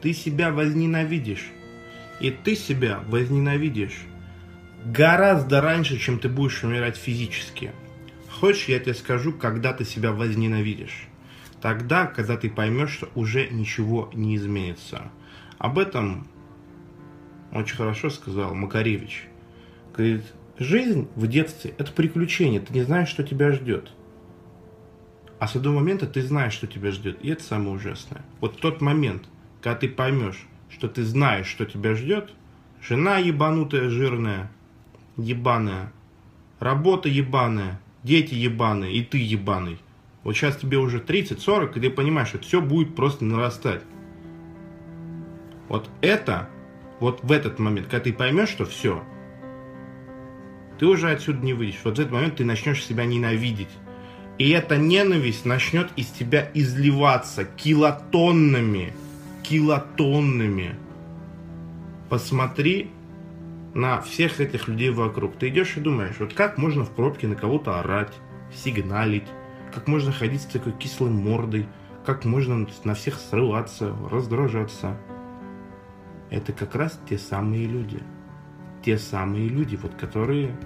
Ты 0.00 0.14
себя 0.14 0.50
возненавидишь. 0.50 1.50
И 2.20 2.30
ты 2.30 2.56
себя 2.56 3.02
возненавидишь 3.06 4.07
гораздо 4.84 5.60
раньше, 5.60 5.98
чем 5.98 6.18
ты 6.18 6.28
будешь 6.28 6.62
умирать 6.62 6.96
физически. 6.96 7.72
Хочешь, 8.30 8.68
я 8.68 8.78
тебе 8.78 8.94
скажу, 8.94 9.32
когда 9.32 9.72
ты 9.72 9.84
себя 9.84 10.12
возненавидишь? 10.12 11.08
Тогда, 11.60 12.06
когда 12.06 12.36
ты 12.36 12.48
поймешь, 12.48 12.92
что 12.92 13.08
уже 13.14 13.48
ничего 13.48 14.10
не 14.14 14.36
изменится. 14.36 15.10
Об 15.58 15.78
этом 15.78 16.28
очень 17.52 17.76
хорошо 17.76 18.10
сказал 18.10 18.54
Макаревич. 18.54 19.26
Говорит, 19.92 20.24
жизнь 20.58 21.08
в 21.16 21.26
детстве– 21.26 21.74
это 21.78 21.90
приключение, 21.92 22.60
ты 22.60 22.72
не 22.72 22.82
знаешь, 22.82 23.08
что 23.08 23.24
тебя 23.24 23.50
ждет. 23.52 23.90
А 25.40 25.48
с 25.48 25.56
этого 25.56 25.74
момента 25.74 26.06
ты 26.06 26.22
знаешь, 26.22 26.52
что 26.52 26.66
тебя 26.66 26.90
ждет, 26.90 27.18
и 27.22 27.30
это 27.30 27.42
самое 27.42 27.70
ужасное. 27.70 28.22
Вот 28.40 28.60
тот 28.60 28.80
момент, 28.80 29.24
когда 29.60 29.78
ты 29.78 29.88
поймешь, 29.88 30.46
что 30.68 30.88
ты 30.88 31.04
знаешь, 31.04 31.46
что 31.46 31.64
тебя 31.64 31.94
ждет, 31.94 32.30
жена 32.80 33.18
ебанутая, 33.18 33.88
жирная, 33.88 34.50
ебаная, 35.18 35.92
работа 36.60 37.08
ебаная, 37.08 37.80
дети 38.02 38.34
ебаные, 38.34 38.94
и 38.94 39.04
ты 39.04 39.18
ебаный. 39.18 39.78
Вот 40.24 40.34
сейчас 40.36 40.56
тебе 40.56 40.78
уже 40.78 40.98
30-40, 40.98 41.76
и 41.76 41.80
ты 41.80 41.90
понимаешь, 41.90 42.28
что 42.28 42.38
все 42.38 42.60
будет 42.60 42.94
просто 42.96 43.24
нарастать. 43.24 43.82
Вот 45.68 45.88
это, 46.00 46.48
вот 47.00 47.22
в 47.22 47.30
этот 47.30 47.58
момент, 47.58 47.86
когда 47.86 48.04
ты 48.04 48.12
поймешь, 48.12 48.48
что 48.48 48.64
все, 48.64 49.02
ты 50.78 50.86
уже 50.86 51.10
отсюда 51.10 51.44
не 51.44 51.52
выйдешь. 51.52 51.80
Вот 51.84 51.98
в 51.98 52.00
этот 52.00 52.12
момент 52.12 52.36
ты 52.36 52.44
начнешь 52.44 52.84
себя 52.84 53.04
ненавидеть. 53.04 53.68
И 54.38 54.50
эта 54.50 54.76
ненависть 54.76 55.44
начнет 55.44 55.90
из 55.96 56.06
тебя 56.06 56.48
изливаться 56.54 57.44
килотоннами, 57.44 58.92
килотоннами. 59.42 60.76
Посмотри 62.08 62.90
на 63.78 64.00
всех 64.00 64.40
этих 64.40 64.66
людей 64.66 64.90
вокруг. 64.90 65.36
Ты 65.36 65.48
идешь 65.48 65.76
и 65.76 65.80
думаешь, 65.80 66.16
вот 66.18 66.34
как 66.34 66.58
можно 66.58 66.84
в 66.84 66.90
пробке 66.90 67.28
на 67.28 67.36
кого-то 67.36 67.78
орать, 67.78 68.12
сигналить, 68.52 69.28
как 69.72 69.86
можно 69.86 70.10
ходить 70.10 70.42
с 70.42 70.46
такой 70.46 70.72
кислой 70.72 71.10
мордой, 71.10 71.68
как 72.04 72.24
можно 72.24 72.66
на 72.82 72.94
всех 72.94 73.14
срываться, 73.14 73.94
раздражаться. 74.10 74.98
Это 76.28 76.52
как 76.52 76.74
раз 76.74 77.00
те 77.08 77.18
самые 77.18 77.66
люди. 77.66 78.02
Те 78.84 78.98
самые 78.98 79.48
люди, 79.48 79.78
вот 79.80 79.94
которые 79.94 80.58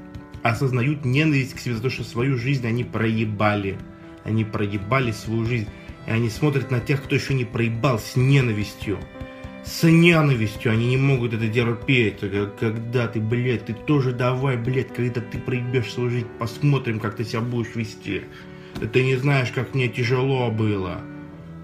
осознают 0.42 1.04
ненависть 1.04 1.54
к 1.54 1.58
себе 1.58 1.74
за 1.74 1.82
то, 1.82 1.90
что 1.90 2.04
свою 2.04 2.38
жизнь 2.38 2.66
они 2.66 2.82
проебали. 2.82 3.78
Они 4.24 4.44
проебали 4.44 5.12
свою 5.12 5.44
жизнь. 5.44 5.68
И 6.06 6.10
они 6.10 6.30
смотрят 6.30 6.70
на 6.70 6.80
тех, 6.80 7.02
кто 7.02 7.14
еще 7.14 7.34
не 7.34 7.44
проебал 7.44 7.98
с 7.98 8.16
ненавистью 8.16 8.98
с 9.64 9.84
ненавистью, 9.84 10.72
они 10.72 10.88
не 10.88 10.96
могут 10.96 11.34
это 11.34 11.48
терпеть. 11.48 12.18
Когда 12.58 13.06
ты, 13.06 13.20
блядь, 13.20 13.66
ты 13.66 13.74
тоже 13.74 14.12
давай, 14.12 14.56
блядь, 14.56 14.92
когда 14.92 15.20
ты 15.20 15.38
проебешь 15.38 15.92
свою 15.92 16.10
жизнь, 16.10 16.26
посмотрим, 16.38 16.98
как 16.98 17.16
ты 17.16 17.24
себя 17.24 17.40
будешь 17.40 17.74
вести. 17.76 18.22
Ты 18.92 19.04
не 19.04 19.16
знаешь, 19.16 19.52
как 19.52 19.74
мне 19.74 19.88
тяжело 19.88 20.50
было. 20.50 21.00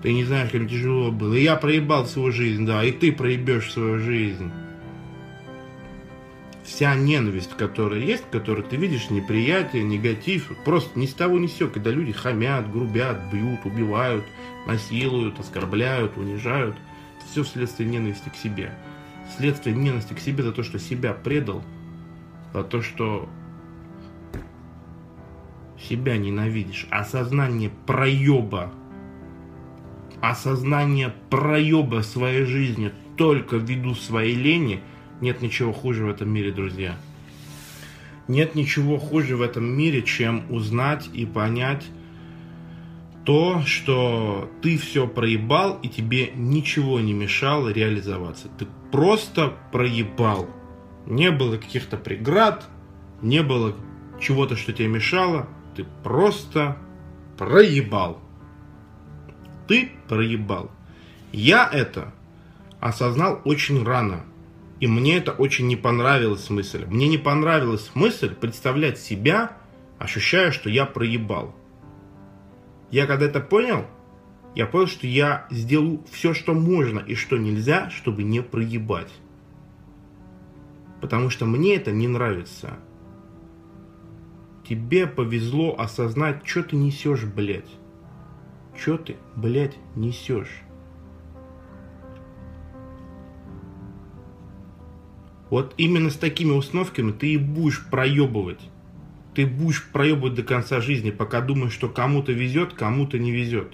Ты 0.02 0.12
не 0.12 0.24
знаешь, 0.24 0.50
как 0.50 0.60
мне 0.60 0.70
тяжело 0.70 1.10
было. 1.10 1.34
И 1.34 1.42
я 1.42 1.56
проебал 1.56 2.06
свою 2.06 2.30
жизнь, 2.30 2.64
да, 2.64 2.84
и 2.84 2.92
ты 2.92 3.10
проебешь 3.10 3.72
свою 3.72 3.98
жизнь. 3.98 4.52
Вся 6.62 6.94
ненависть, 6.94 7.56
которая 7.56 7.98
есть, 7.98 8.24
которую 8.30 8.62
ты 8.64 8.76
видишь, 8.76 9.10
неприятие, 9.10 9.82
негатив, 9.82 10.52
просто 10.64 10.96
ни 10.98 11.06
с 11.06 11.14
того 11.14 11.38
ни 11.38 11.46
с 11.46 11.56
сего, 11.56 11.70
когда 11.70 11.90
люди 11.90 12.12
хамят, 12.12 12.70
грубят, 12.70 13.18
бьют, 13.32 13.60
убивают, 13.64 14.24
насилуют, 14.66 15.40
оскорбляют, 15.40 16.16
унижают– 16.16 16.76
все 17.30 17.42
вследствие 17.42 17.88
ненависти 17.88 18.28
к 18.28 18.36
себе. 18.36 18.72
Следствие 19.36 19.74
ненависти 19.74 20.14
к 20.14 20.18
себе 20.18 20.42
за 20.42 20.52
то, 20.52 20.62
что 20.62 20.78
себя 20.78 21.12
предал, 21.12 21.62
за 22.54 22.64
то, 22.64 22.82
что 22.82 23.28
себя 25.78 26.16
ненавидишь. 26.16 26.86
Осознание 26.90 27.70
проеба, 27.86 28.72
осознание 30.20 31.14
проеба 31.30 32.02
своей 32.02 32.44
жизни 32.44 32.92
только 33.16 33.56
ввиду 33.56 33.94
своей 33.94 34.34
лени, 34.34 34.80
нет 35.20 35.42
ничего 35.42 35.72
хуже 35.72 36.04
в 36.04 36.08
этом 36.08 36.30
мире, 36.30 36.52
друзья. 36.52 36.96
Нет 38.28 38.54
ничего 38.54 38.98
хуже 38.98 39.36
в 39.36 39.42
этом 39.42 39.64
мире, 39.64 40.02
чем 40.02 40.44
узнать 40.50 41.08
и 41.12 41.24
понять, 41.24 41.84
то, 43.24 43.62
что 43.66 44.50
ты 44.62 44.78
все 44.78 45.06
проебал 45.06 45.78
и 45.82 45.88
тебе 45.88 46.30
ничего 46.34 47.00
не 47.00 47.12
мешало 47.12 47.68
реализоваться. 47.68 48.48
Ты 48.58 48.66
просто 48.90 49.54
проебал. 49.72 50.48
Не 51.06 51.30
было 51.30 51.56
каких-то 51.56 51.96
преград, 51.96 52.66
не 53.20 53.42
было 53.42 53.74
чего-то, 54.20 54.56
что 54.56 54.72
тебе 54.72 54.88
мешало. 54.88 55.48
Ты 55.76 55.84
просто 56.02 56.78
проебал. 57.36 58.20
Ты 59.66 59.92
проебал. 60.08 60.70
Я 61.32 61.68
это 61.70 62.12
осознал 62.80 63.40
очень 63.44 63.84
рано. 63.84 64.24
И 64.80 64.86
мне 64.86 65.16
это 65.18 65.32
очень 65.32 65.66
не 65.66 65.76
понравилась 65.76 66.50
мысль. 66.50 66.84
Мне 66.86 67.08
не 67.08 67.18
понравилась 67.18 67.90
мысль 67.94 68.34
представлять 68.34 68.98
себя, 68.98 69.56
ощущая, 69.98 70.52
что 70.52 70.70
я 70.70 70.86
проебал. 70.86 71.54
Я 72.90 73.06
когда 73.06 73.26
это 73.26 73.40
понял, 73.40 73.86
Я 74.54 74.66
понял, 74.66 74.86
что 74.86 75.06
я 75.06 75.46
сделаю 75.50 76.02
все, 76.10 76.34
что 76.34 76.54
можно 76.54 76.98
и 76.98 77.14
что 77.14 77.36
нельзя, 77.36 77.90
чтобы 77.90 78.24
не 78.24 78.42
проебать. 78.42 79.12
Потому 81.00 81.30
что 81.30 81.44
мне 81.44 81.76
это 81.76 81.92
не 81.92 82.08
нравится. 82.08 82.78
Тебе 84.68 85.06
повезло 85.06 85.78
осознать, 85.78 86.46
что 86.46 86.62
ты 86.64 86.76
несешь, 86.76 87.24
блядь. 87.24 87.70
Что 88.76 88.96
ты, 88.98 89.16
блядь, 89.36 89.76
несешь. 89.94 90.62
Вот 95.50 95.74
именно 95.76 96.10
с 96.10 96.16
такими 96.16 96.50
установками 96.50 97.12
ты 97.12 97.34
и 97.34 97.36
будешь 97.38 97.86
проебывать. 97.88 98.60
Ты 99.38 99.46
будешь 99.46 99.84
проебывать 99.84 100.34
до 100.34 100.42
конца 100.42 100.80
жизни, 100.80 101.12
пока 101.12 101.40
думаешь, 101.40 101.72
что 101.72 101.88
кому-то 101.88 102.32
везет, 102.32 102.74
кому-то 102.74 103.20
не 103.20 103.30
везет. 103.30 103.72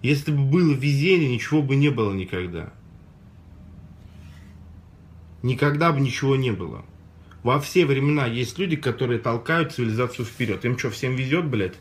Если 0.00 0.30
бы 0.30 0.44
было 0.44 0.72
везение, 0.72 1.34
ничего 1.34 1.60
бы 1.60 1.74
не 1.74 1.88
было 1.88 2.12
никогда. 2.12 2.72
Никогда 5.42 5.90
бы 5.90 5.98
ничего 5.98 6.36
не 6.36 6.52
было. 6.52 6.84
Во 7.42 7.58
все 7.58 7.84
времена 7.84 8.26
есть 8.26 8.60
люди, 8.60 8.76
которые 8.76 9.18
толкают 9.18 9.72
цивилизацию 9.72 10.24
вперед. 10.24 10.64
Им 10.64 10.78
что, 10.78 10.90
всем 10.90 11.16
везет, 11.16 11.44
блядь? 11.44 11.74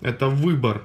Это 0.00 0.28
выбор. 0.28 0.84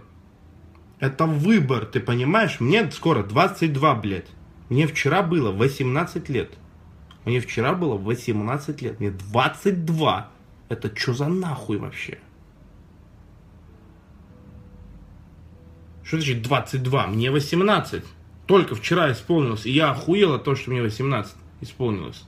Это 1.00 1.28
выбор, 1.28 1.86
ты 1.86 2.02
понимаешь? 2.02 2.60
Мне 2.60 2.92
скоро 2.92 3.24
22, 3.24 3.96
блядь. 3.96 4.28
Мне 4.68 4.86
вчера 4.86 5.24
было 5.24 5.54
18 5.54 6.28
лет. 6.28 6.58
Мне 7.26 7.40
вчера 7.40 7.74
было 7.74 7.98
18 7.98 8.82
лет. 8.82 9.00
Мне 9.00 9.12
22. 9.12 10.30
Это 10.70 10.96
что 10.96 11.14
за 11.14 11.28
нахуй 11.28 11.78
вообще? 11.78 12.20
Что 16.04 16.18
значит 16.18 16.44
22? 16.44 17.08
Мне 17.08 17.32
18. 17.32 18.04
Только 18.46 18.76
вчера 18.76 19.12
исполнилось. 19.12 19.66
И 19.66 19.72
я 19.72 19.90
охуел 19.90 20.34
от 20.34 20.44
того, 20.44 20.56
что 20.56 20.70
мне 20.70 20.84
18 20.84 21.36
исполнилось. 21.62 22.24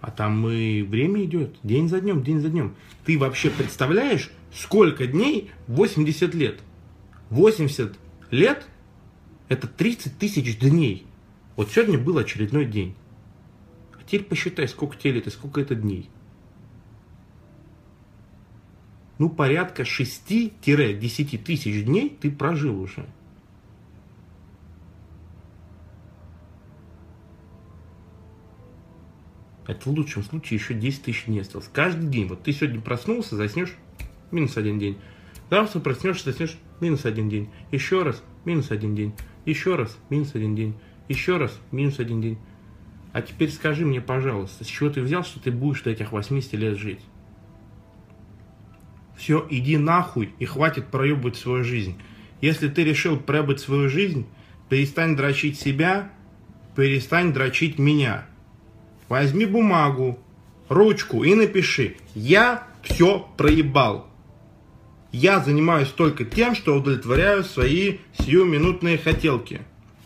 А 0.00 0.10
там 0.10 0.48
и 0.48 0.82
время 0.82 1.24
идет, 1.24 1.56
день 1.62 1.88
за 1.88 2.00
днем, 2.00 2.22
день 2.22 2.40
за 2.40 2.48
днем. 2.48 2.74
Ты 3.04 3.18
вообще 3.18 3.50
представляешь, 3.50 4.30
сколько 4.54 5.06
дней 5.06 5.50
80 5.66 6.34
лет? 6.34 6.60
80 7.28 7.98
лет 8.30 8.66
это 9.50 9.66
30 9.66 10.16
тысяч 10.16 10.58
дней. 10.58 11.06
Вот 11.56 11.70
сегодня 11.70 11.98
был 11.98 12.16
очередной 12.16 12.64
день. 12.64 12.94
А 13.98 14.02
теперь 14.04 14.22
посчитай, 14.22 14.68
сколько 14.68 14.96
тебе 14.96 15.14
лет 15.14 15.26
и 15.26 15.30
сколько 15.30 15.60
это 15.60 15.74
дней. 15.74 16.08
Ну, 19.18 19.28
порядка 19.28 19.82
6-10 19.82 21.38
тысяч 21.38 21.84
дней 21.84 22.16
ты 22.20 22.30
прожил 22.30 22.80
уже. 22.80 23.06
Это 29.66 29.88
в 29.88 29.92
лучшем 29.92 30.22
случае 30.22 30.60
еще 30.60 30.74
10 30.74 31.02
тысяч 31.02 31.24
дней 31.26 31.40
осталось. 31.40 31.68
Каждый 31.72 32.08
день. 32.08 32.28
Вот 32.28 32.44
ты 32.44 32.52
сегодня 32.52 32.80
проснулся, 32.80 33.34
заснешь, 33.34 33.74
минус 34.30 34.56
один 34.56 34.78
день. 34.78 34.96
Завтра 35.50 35.80
проснешься, 35.80 36.30
заснешь, 36.30 36.56
минус 36.80 37.04
один 37.04 37.28
день. 37.28 37.50
Еще 37.72 38.04
раз, 38.04 38.22
минус 38.44 38.70
один 38.70 38.94
день. 38.94 39.12
Еще 39.44 39.74
раз, 39.74 39.96
минус 40.10 40.34
один 40.34 40.54
день. 40.54 40.74
Еще 41.08 41.36
раз, 41.36 41.58
минус 41.72 41.98
один 41.98 42.20
день. 42.20 42.38
А 43.12 43.22
теперь 43.22 43.50
скажи 43.50 43.84
мне, 43.84 44.00
пожалуйста, 44.00 44.64
с 44.64 44.66
чего 44.66 44.90
ты 44.90 45.00
взял, 45.00 45.24
что 45.24 45.40
ты 45.40 45.50
будешь 45.50 45.82
до 45.82 45.90
этих 45.90 46.12
80 46.12 46.52
лет 46.54 46.78
жить? 46.78 47.00
Все, 49.16 49.46
иди 49.50 49.76
нахуй 49.76 50.32
и 50.38 50.44
хватит 50.44 50.86
проебывать 50.86 51.36
свою 51.36 51.64
жизнь. 51.64 51.98
Если 52.40 52.68
ты 52.68 52.84
решил 52.84 53.18
проебать 53.18 53.60
свою 53.60 53.88
жизнь, 53.88 54.26
перестань 54.68 55.16
дрочить 55.16 55.58
себя, 55.58 56.10
перестань 56.76 57.32
дрочить 57.32 57.78
меня. 57.78 58.26
Возьми 59.08 59.44
бумагу, 59.44 60.18
ручку 60.68 61.24
и 61.24 61.34
напиши. 61.34 61.96
Я 62.14 62.66
все 62.82 63.28
проебал. 63.36 64.09
Я 65.12 65.40
занимаюсь 65.40 65.88
только 65.88 66.24
тем, 66.24 66.54
что 66.54 66.76
удовлетворяю 66.76 67.42
свои 67.42 67.98
сиюминутные 68.18 68.96
хотелки. 68.96 69.62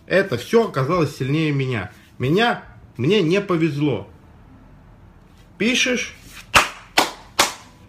Это 0.07 0.39
все 0.39 0.69
оказалось 0.69 1.17
сильнее 1.17 1.53
меня. 1.53 1.93
Меня, 2.19 2.65
мне 2.97 3.23
не 3.23 3.41
повезло. 3.41 4.09
Пишешь, 5.59 6.15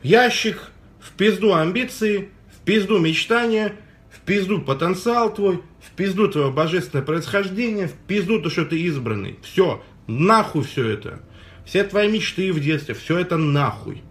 в 0.02 0.06
ящик, 0.06 0.72
в 1.00 1.12
пизду 1.12 1.54
амбиции, 1.54 2.30
в 2.54 2.66
пизду 2.66 3.00
мечтания, 3.00 3.74
в 4.12 4.20
пизду 4.22 4.62
потенциал 4.62 5.34
твой, 5.34 5.62
в 5.82 5.92
пизду 5.96 6.28
твое 6.28 6.52
божественное 6.52 7.04
происхождение, 7.04 7.88
в 7.88 7.94
пизду 7.94 8.42
то, 8.42 8.50
что 8.50 8.66
ты 8.66 8.80
избранный. 8.82 9.40
Все, 9.42 9.84
нахуй 10.08 10.64
все 10.64 10.90
это. 10.90 11.22
Все 11.66 11.84
твои 11.84 12.12
мечты 12.12 12.52
в 12.52 12.60
детстве, 12.60 12.94
все 12.94 13.18
это 13.18 13.38
нахуй. 13.38 14.04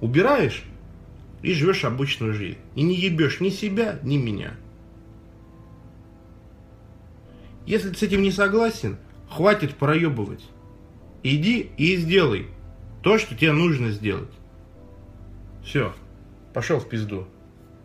Убираешь 0.00 0.64
и 1.42 1.52
живешь 1.54 1.84
обычную 1.84 2.34
жизнь. 2.34 2.58
И 2.74 2.82
не 2.82 2.94
ебешь 2.94 3.40
ни 3.40 3.50
себя, 3.50 3.98
ни 4.02 4.16
меня. 4.16 4.54
Если 7.66 7.90
ты 7.90 7.96
с 7.96 8.02
этим 8.02 8.22
не 8.22 8.30
согласен, 8.32 8.96
хватит 9.28 9.74
проебывать. 9.74 10.44
Иди 11.22 11.70
и 11.76 11.96
сделай 11.96 12.48
то, 13.02 13.18
что 13.18 13.34
тебе 13.34 13.52
нужно 13.52 13.90
сделать. 13.90 14.32
Все, 15.64 15.94
пошел 16.52 16.78
в 16.78 16.88
пизду. 16.88 17.28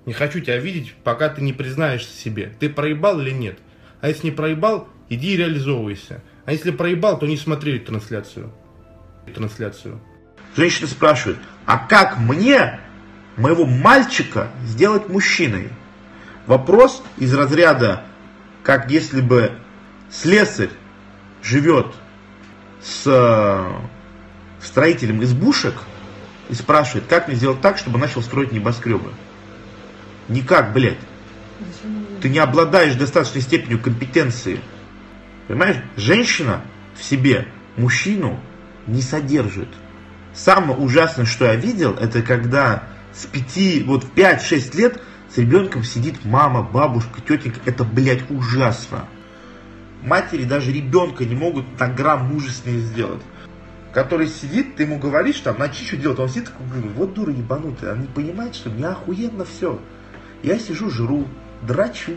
Не 0.05 0.13
хочу 0.13 0.39
тебя 0.39 0.57
видеть, 0.57 0.93
пока 1.03 1.29
ты 1.29 1.41
не 1.41 1.53
признаешься 1.53 2.15
себе, 2.17 2.53
ты 2.59 2.69
проебал 2.69 3.19
или 3.19 3.31
нет. 3.31 3.59
А 4.01 4.07
если 4.07 4.27
не 4.27 4.31
проебал, 4.31 4.87
иди 5.09 5.33
и 5.33 5.37
реализовывайся. 5.37 6.23
А 6.45 6.53
если 6.53 6.71
проебал, 6.71 7.19
то 7.19 7.27
не 7.27 7.37
смотри 7.37 7.77
трансляцию. 7.79 8.51
Трансляцию. 9.35 9.99
Женщина 10.55 10.87
спрашивает, 10.87 11.37
а 11.65 11.85
как 11.87 12.19
мне 12.19 12.79
моего 13.37 13.65
мальчика 13.65 14.51
сделать 14.65 15.09
мужчиной? 15.09 15.69
Вопрос 16.45 17.03
из 17.17 17.33
разряда, 17.33 18.03
как 18.63 18.89
если 18.91 19.21
бы 19.21 19.51
слесарь 20.09 20.69
живет 21.41 21.93
с 22.81 23.03
э, 23.05 24.65
строителем 24.65 25.23
избушек 25.23 25.75
и 26.49 26.53
спрашивает, 26.53 27.05
как 27.07 27.27
мне 27.27 27.35
сделать 27.35 27.61
так, 27.61 27.77
чтобы 27.77 27.99
начал 27.99 28.21
строить 28.21 28.51
небоскребы. 28.51 29.11
Никак, 30.29 30.73
блядь. 30.73 30.97
Ты 32.21 32.29
не 32.29 32.39
обладаешь 32.39 32.95
достаточной 32.95 33.41
степенью 33.41 33.79
компетенции. 33.79 34.59
Понимаешь, 35.47 35.77
женщина 35.95 36.61
в 36.95 37.03
себе 37.03 37.47
мужчину 37.75 38.39
не 38.85 39.01
содержит. 39.01 39.69
Самое 40.33 40.77
ужасное, 40.77 41.25
что 41.25 41.45
я 41.45 41.55
видел, 41.55 41.93
это 41.93 42.21
когда 42.21 42.83
с 43.17 43.25
5, 43.25 43.85
вот 43.85 44.03
в 44.03 44.13
5-6 44.13 44.77
лет 44.77 45.01
с 45.33 45.37
ребенком 45.37 45.83
сидит 45.83 46.23
мама, 46.23 46.61
бабушка, 46.61 47.19
тетенька. 47.21 47.59
Это, 47.65 47.83
блядь, 47.83 48.29
ужасно. 48.29 49.07
Матери 50.03 50.43
даже 50.43 50.71
ребенка 50.71 51.25
не 51.25 51.35
могут 51.35 51.65
на 51.79 51.87
грамм 51.87 52.27
мужественнее 52.27 52.81
сделать. 52.81 53.21
Который 53.91 54.27
сидит, 54.27 54.75
ты 54.75 54.83
ему 54.83 54.99
говоришь, 54.99 55.39
там, 55.39 55.57
начни 55.57 55.85
что 55.85 55.97
делать. 55.97 56.19
Он 56.19 56.29
сидит 56.29 56.45
такой, 56.45 56.67
говорит, 56.67 56.91
вот 56.91 57.13
дура 57.15 57.33
ебанутая. 57.33 57.93
Она 57.93 58.01
не 58.01 58.07
понимает, 58.07 58.55
что 58.55 58.69
мне 58.69 58.85
охуенно 58.85 59.43
все. 59.43 59.79
Я 60.43 60.59
сижу, 60.59 60.91
жру, 60.91 61.27
драчу, 61.63 62.13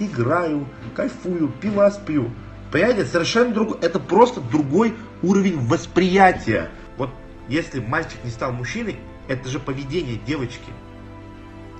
играю, 0.00 0.66
кайфую, 0.96 1.52
пивас 1.60 1.98
пью. 2.04 2.32
Понимаете, 2.72 3.04
совершенно 3.04 3.54
другой, 3.54 3.78
это 3.80 4.00
просто 4.00 4.40
другой 4.40 4.94
уровень 5.22 5.58
восприятия. 5.60 6.70
Вот 6.96 7.10
если 7.48 7.80
мальчик 7.80 8.18
не 8.24 8.30
стал 8.30 8.52
мужчиной, 8.52 8.98
это 9.30 9.48
же 9.48 9.60
поведение 9.60 10.16
девочки. 10.16 10.72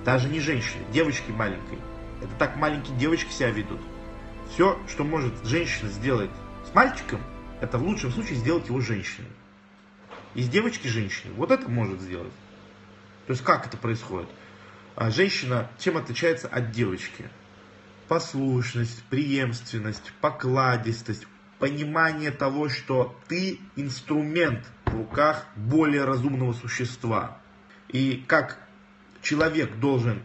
Даже 0.05 0.29
не 0.29 0.39
женщины, 0.39 0.85
девочки 0.93 1.31
маленькой. 1.31 1.79
Это 2.21 2.33
так 2.39 2.55
маленькие 2.55 2.97
девочки 2.97 3.29
себя 3.29 3.51
ведут. 3.51 3.81
Все, 4.53 4.79
что 4.87 5.03
может 5.03 5.45
женщина 5.45 5.89
сделать 5.89 6.31
с 6.65 6.73
мальчиком, 6.73 7.19
это 7.59 7.77
в 7.77 7.83
лучшем 7.83 8.09
случае 8.11 8.37
сделать 8.37 8.69
его 8.69 8.79
женщиной. 8.79 9.27
Из 10.33 10.47
девочки 10.47 10.87
женщины. 10.87 11.33
Вот 11.33 11.51
это 11.51 11.69
может 11.69 11.99
сделать. 11.99 12.31
То 13.27 13.33
есть 13.33 13.43
как 13.43 13.67
это 13.67 13.75
происходит? 13.75 14.29
А 14.95 15.11
женщина 15.11 15.69
чем 15.77 15.97
отличается 15.97 16.47
от 16.47 16.71
девочки? 16.71 17.29
Послушность, 18.07 19.03
преемственность, 19.09 20.13
покладистость, 20.21 21.27
понимание 21.59 22.31
того, 22.31 22.69
что 22.69 23.13
ты 23.27 23.59
инструмент 23.75 24.65
в 24.85 24.95
руках 24.95 25.45
более 25.57 26.05
разумного 26.05 26.53
существа. 26.53 27.40
И 27.91 28.23
как 28.27 28.57
человек 29.21 29.79
должен 29.79 30.21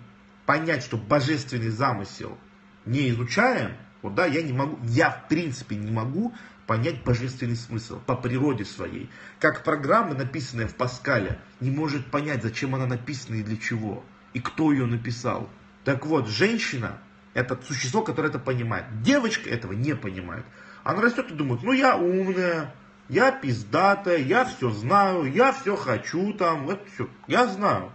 понять, 0.46 0.82
что 0.82 0.96
божественный 0.96 1.70
замысел 1.70 2.38
не 2.84 3.10
изучаем, 3.10 3.76
вот 4.02 4.14
да, 4.14 4.26
я 4.26 4.42
не 4.42 4.52
могу, 4.52 4.78
я 4.84 5.10
в 5.10 5.28
принципе 5.28 5.74
не 5.76 5.90
могу 5.90 6.32
понять 6.66 7.02
божественный 7.04 7.56
смысл 7.56 8.00
по 8.06 8.16
природе 8.16 8.64
своей. 8.64 9.10
Как 9.40 9.64
программа, 9.64 10.14
написанная 10.14 10.68
в 10.68 10.74
Паскале, 10.74 11.38
не 11.60 11.70
может 11.70 12.06
понять, 12.10 12.42
зачем 12.42 12.74
она 12.74 12.86
написана 12.86 13.36
и 13.36 13.42
для 13.42 13.56
чего. 13.56 14.04
И 14.32 14.40
кто 14.40 14.72
ее 14.72 14.86
написал. 14.86 15.48
Так 15.84 16.06
вот, 16.06 16.28
женщина– 16.28 16.98
это 17.34 17.58
существо, 17.62 18.02
которое 18.02 18.28
это 18.28 18.38
понимает. 18.38 19.02
Девочка 19.02 19.48
этого 19.48 19.72
не 19.72 19.94
понимает. 19.94 20.44
Она 20.84 21.02
растет 21.02 21.30
и 21.30 21.34
думает, 21.34 21.62
ну 21.62 21.72
я 21.72 21.96
умная, 21.96 22.74
я 23.08 23.30
пиздатая, 23.32 24.18
я 24.18 24.44
все 24.44 24.70
знаю, 24.70 25.32
я 25.32 25.52
все 25.52 25.76
хочу 25.76 26.32
там, 26.32 26.68
это 26.68 26.84
все, 26.92 27.08
я 27.26 27.46
знаю. 27.46 27.92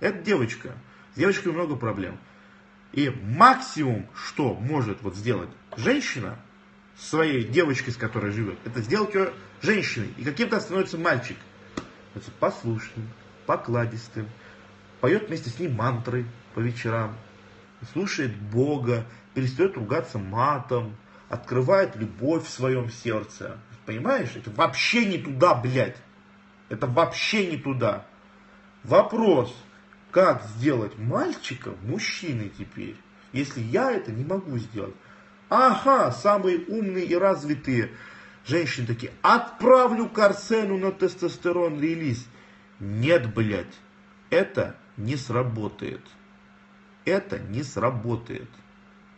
Это 0.00 0.18
девочка. 0.18 0.74
С 1.14 1.18
девочкой 1.18 1.52
много 1.52 1.76
проблем. 1.76 2.18
И 2.92 3.10
максимум, 3.10 4.06
что 4.14 4.54
может 4.54 5.02
вот 5.02 5.14
сделать 5.16 5.50
женщина 5.76 6.38
своей 6.96 7.44
девочкой, 7.44 7.92
с 7.92 7.96
которой 7.96 8.32
живет, 8.32 8.58
это 8.64 8.80
сделать 8.82 9.14
ее 9.14 9.32
женщиной. 9.62 10.12
И 10.18 10.24
каким-то 10.24 10.60
становится 10.60 10.98
мальчик. 10.98 11.36
Становится 12.10 12.32
послушным, 12.38 13.08
покладистым, 13.46 14.28
поет 15.00 15.28
вместе 15.28 15.50
с 15.50 15.58
ней 15.58 15.68
мантры 15.68 16.26
по 16.54 16.60
вечерам, 16.60 17.16
слушает 17.92 18.36
Бога, 18.36 19.06
перестает 19.34 19.76
ругаться 19.76 20.18
матом, 20.18 20.96
открывает 21.30 21.96
любовь 21.96 22.44
в 22.44 22.50
своем 22.50 22.90
сердце. 22.90 23.56
Понимаешь? 23.86 24.36
Это 24.36 24.50
вообще 24.50 25.06
не 25.06 25.16
туда, 25.16 25.54
блядь. 25.54 25.96
Это 26.68 26.86
вообще 26.86 27.46
не 27.46 27.56
туда. 27.56 28.04
Вопрос, 28.84 29.56
как 30.10 30.42
сделать 30.44 30.98
мальчика 30.98 31.74
мужчиной 31.82 32.50
теперь, 32.56 32.96
если 33.32 33.60
я 33.60 33.92
это 33.92 34.12
не 34.12 34.24
могу 34.24 34.58
сделать? 34.58 34.94
Ага, 35.48 36.10
самые 36.12 36.58
умные 36.66 37.04
и 37.06 37.14
развитые 37.14 37.90
женщины 38.46 38.86
такие, 38.86 39.12
отправлю 39.22 40.08
Карсену 40.08 40.78
на 40.78 40.92
тестостерон 40.92 41.80
релиз. 41.80 42.26
Нет, 42.80 43.32
блядь, 43.32 43.78
это 44.30 44.76
не 44.96 45.16
сработает. 45.16 46.02
Это 47.04 47.38
не 47.38 47.62
сработает. 47.62 48.48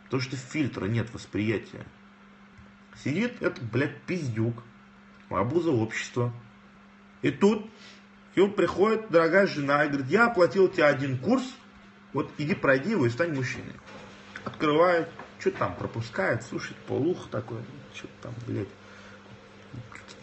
Потому 0.05 0.21
что 0.21 0.35
фильтра 0.35 0.85
нет 0.85 1.11
восприятия. 1.13 1.85
Сидит 3.01 3.41
этот, 3.41 3.63
блядь, 3.63 4.01
пиздюк, 4.01 4.63
обуза 5.29 5.71
общества. 5.71 6.33
И 7.21 7.31
тут 7.31 7.69
к 8.33 8.37
нему 8.37 8.51
приходит 8.51 9.09
дорогая 9.09 9.47
жена 9.47 9.85
и 9.85 9.87
говорит, 9.87 10.07
я 10.07 10.27
оплатил 10.27 10.67
тебе 10.67 10.85
один 10.85 11.17
курс, 11.17 11.43
вот 12.13 12.31
иди 12.37 12.55
пройди 12.55 12.91
его 12.91 13.05
и 13.05 13.09
стань 13.09 13.33
мужчиной. 13.33 13.75
Открывает, 14.43 15.09
что 15.39 15.51
там 15.51 15.75
пропускает, 15.75 16.43
слушает 16.43 16.77
полух 16.87 17.29
такой, 17.29 17.59
что 17.93 18.07
там, 18.21 18.33
блядь, 18.45 18.67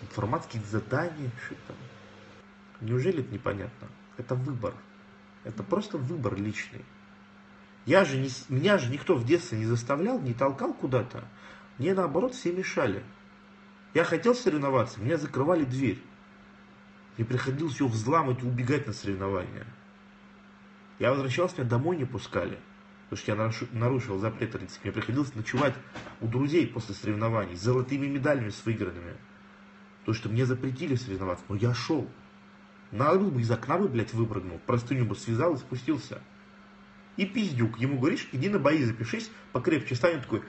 информатские 0.03 0.63
задания, 0.65 1.31
что 1.47 1.55
там. 1.67 1.77
Неужели 2.81 3.21
это 3.21 3.33
непонятно? 3.33 3.89
Это 4.17 4.35
выбор. 4.35 4.75
Это 5.45 5.63
просто 5.63 5.99
выбор 5.99 6.37
личный. 6.37 6.85
Я 7.87 8.05
же 8.05 8.19
не, 8.19 8.29
меня 8.49 8.79
же 8.79 8.91
никто 8.91 9.15
в 9.15 9.25
детстве 9.25 9.59
не 9.59 9.67
заставлял, 9.67 10.21
не 10.21 10.35
толкал 10.35 10.75
куда-то. 10.75 11.25
Мне 11.79 11.95
наоборот 11.95 12.35
все 12.35 12.53
мешали. 12.53 13.03
Я 13.95 14.05
хотел 14.05 14.35
соревноваться, 14.35 15.01
меня 15.01 15.17
закрывали 15.17 15.65
дверь. 15.65 16.03
Мне 17.17 17.27
приходилось 17.27 17.81
ее 17.81 17.89
взламывать 17.89 18.43
и 18.43 18.47
убегать 18.47 18.87
на 18.87 18.93
соревнования. 18.93 19.67
Я 20.99 21.11
возвращался, 21.11 21.57
меня 21.59 21.69
домой 21.69 21.97
не 21.97 22.05
пускали. 22.05 22.59
Потому 23.09 23.23
что 23.23 23.33
я 23.33 23.69
нарушил 23.73 24.19
запрет 24.19 24.55
родителей. 24.55 24.81
Мне 24.85 24.93
приходилось 24.93 25.35
ночевать 25.35 25.75
у 26.21 26.29
друзей 26.29 26.67
после 26.69 26.95
соревнований 26.95 27.57
с 27.57 27.61
золотыми 27.61 28.07
медалями 28.07 28.51
с 28.51 28.65
выигранными. 28.65 29.17
Потому 30.01 30.15
что 30.15 30.29
мне 30.29 30.47
запретили 30.47 30.95
соревноваться. 30.95 31.45
Но 31.49 31.57
я 31.57 31.75
шел. 31.75 32.09
Надо 32.93 33.19
было 33.19 33.31
бы 33.31 33.41
из 33.41 33.51
окна 33.51 33.79
бы, 33.79 33.89
блядь, 33.89 34.15
выпрыгнул. 34.15 34.61
Простыню 34.65 35.07
бы 35.07 35.17
связал 35.17 35.55
и 35.55 35.59
спустился. 35.59 36.23
И 37.17 37.27
пиздюк. 37.27 37.79
Ему 37.79 37.99
говоришь, 37.99 38.29
иди 38.31 38.49
на 38.49 38.59
бои 38.59 38.85
запишись, 38.85 39.31
покрепче 39.53 39.97
станет 39.97 40.23
такой, 40.23 40.43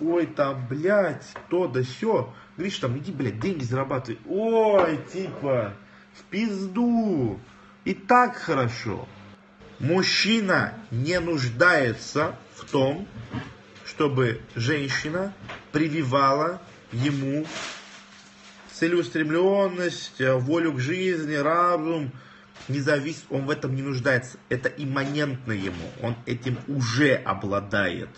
ой, 0.00 0.26
там, 0.26 0.66
блядь, 0.68 1.26
то 1.48 1.66
да 1.66 1.82
сё. 1.82 2.32
Говоришь, 2.56 2.78
там, 2.78 2.98
иди, 2.98 3.12
блядь, 3.12 3.40
деньги 3.40 3.64
зарабатывай. 3.64 4.18
Ой, 4.26 4.98
типа, 5.12 5.74
в 6.14 6.22
пизду. 6.24 7.40
И 7.84 7.94
так 7.94 8.36
хорошо. 8.36 9.08
Мужчина 9.78 10.74
не 10.90 11.18
нуждается 11.20 12.36
в 12.54 12.70
том, 12.70 13.06
чтобы 13.86 14.42
женщина 14.54 15.32
прививала 15.72 16.60
ему 16.92 17.46
целеустремленность, 18.72 20.20
волю 20.20 20.74
к 20.74 20.80
жизни, 20.80 21.34
разум, 21.34 22.12
независимость, 22.68 23.26
он 23.30 23.46
в 23.46 23.50
этом 23.50 23.74
не 23.74 23.82
нуждается. 23.82 24.38
Это 24.48 24.68
имманентно 24.68 25.52
ему, 25.52 25.90
он 26.02 26.16
этим 26.26 26.58
уже 26.68 27.14
обладает. 27.14 28.10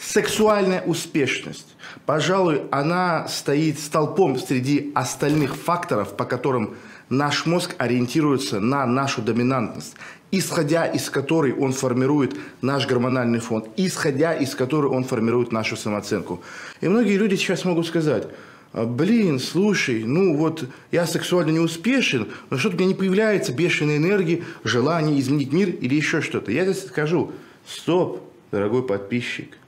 Сексуальная 0.00 0.82
успешность, 0.82 1.74
пожалуй, 2.04 2.62
она 2.70 3.26
стоит 3.28 3.78
столпом 3.78 4.38
среди 4.38 4.92
остальных 4.94 5.56
факторов, 5.56 6.16
по 6.16 6.26
которым 6.26 6.76
наш 7.08 7.46
мозг 7.46 7.74
ориентируется 7.78 8.60
на 8.60 8.84
нашу 8.84 9.22
доминантность, 9.22 9.94
исходя 10.30 10.84
из 10.84 11.08
которой 11.08 11.54
он 11.54 11.72
формирует 11.72 12.36
наш 12.60 12.86
гормональный 12.86 13.38
фон, 13.38 13.64
исходя 13.78 14.34
из 14.34 14.54
которой 14.54 14.88
он 14.88 15.04
формирует 15.04 15.50
нашу 15.50 15.76
самооценку. 15.76 16.42
И 16.82 16.88
многие 16.88 17.16
люди 17.16 17.36
сейчас 17.36 17.64
могут 17.64 17.86
сказать, 17.86 18.28
«А, 18.74 18.84
блин, 18.84 19.40
слушай, 19.40 20.04
ну 20.04 20.36
вот 20.36 20.68
я 20.92 21.06
сексуально 21.06 21.52
не 21.52 21.60
успешен, 21.60 22.28
но 22.50 22.58
что-то 22.58 22.76
у 22.76 22.78
меня 22.80 22.88
не 22.88 22.94
появляется 22.94 23.54
бешеной 23.54 23.96
энергии, 23.96 24.44
желание 24.62 25.18
изменить 25.20 25.52
мир 25.54 25.70
или 25.70 25.94
еще 25.94 26.20
что-то. 26.20 26.52
Я 26.52 26.64
здесь 26.64 26.86
скажу, 26.86 27.32
стоп, 27.66 28.20
дорогой 28.50 28.82
подписчик– 28.82 29.56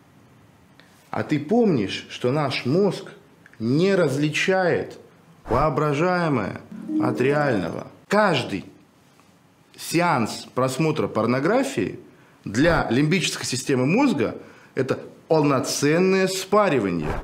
а 1.11 1.23
ты 1.23 1.39
помнишь, 1.39 2.07
что 2.11 2.31
наш 2.33 2.67
мозг 2.67 3.13
не 3.59 3.95
различает 3.95 4.99
воображаемое 5.49 6.61
от 7.03 7.21
реального. 7.21 7.87
Каждый 8.09 8.65
сеанс 9.77 10.47
просмотра 10.55 11.09
порнографии 11.09 11.99
для 12.45 12.87
лимбической 12.91 13.47
системы 13.47 13.87
мозга– 13.87 14.37
это 14.75 14.99
полноценное 15.29 16.27
спаривание. 16.29 17.23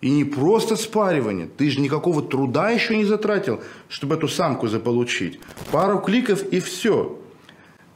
И 0.00 0.10
не 0.10 0.24
просто 0.24 0.76
спаривание. 0.76 1.46
Ты 1.46 1.70
же 1.70 1.80
никакого 1.80 2.22
труда 2.22 2.70
еще 2.70 2.94
не 2.96 3.06
затратил, 3.06 3.62
чтобы 3.88 4.16
эту 4.16 4.28
самку 4.28 4.68
заполучить. 4.68 5.40
Пару 5.72 5.98
кликов 5.98 6.42
и 6.42 6.60
все. 6.60 7.18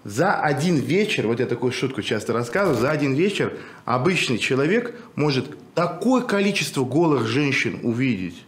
За 0.09 0.37
один 0.37 0.77
вечер, 0.77 1.27
вот 1.27 1.39
я 1.39 1.45
такую 1.45 1.71
шутку 1.71 2.01
часто 2.01 2.33
рассказываю, 2.33 2.81
за 2.81 2.91
один 2.91 3.13
вечер 3.13 3.53
обычный 3.85 4.39
человек 4.39 4.95
может 5.17 5.59
такое 5.75 6.23
количество 6.23 6.83
голых 6.83 7.27
женщин 7.27 7.81
увидеть 7.83 8.43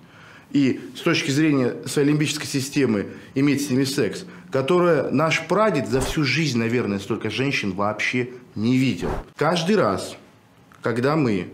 и 0.52 0.80
с 0.96 1.00
точки 1.02 1.30
зрения 1.30 1.74
своей 1.84 2.08
лимбической 2.08 2.46
системы 2.46 3.08
иметь 3.34 3.66
с 3.66 3.68
ними 3.68 3.84
секс, 3.84 4.24
которое 4.50 5.10
наш 5.10 5.46
прадед 5.48 5.86
за 5.86 6.00
всю 6.00 6.24
жизнь, 6.24 6.58
наверное, 6.58 6.98
столько 6.98 7.28
женщин 7.28 7.72
вообще 7.72 8.30
не 8.54 8.78
видел. 8.78 9.10
Каждый 9.36 9.76
раз, 9.76 10.16
когда 10.80 11.14
мы 11.14 11.48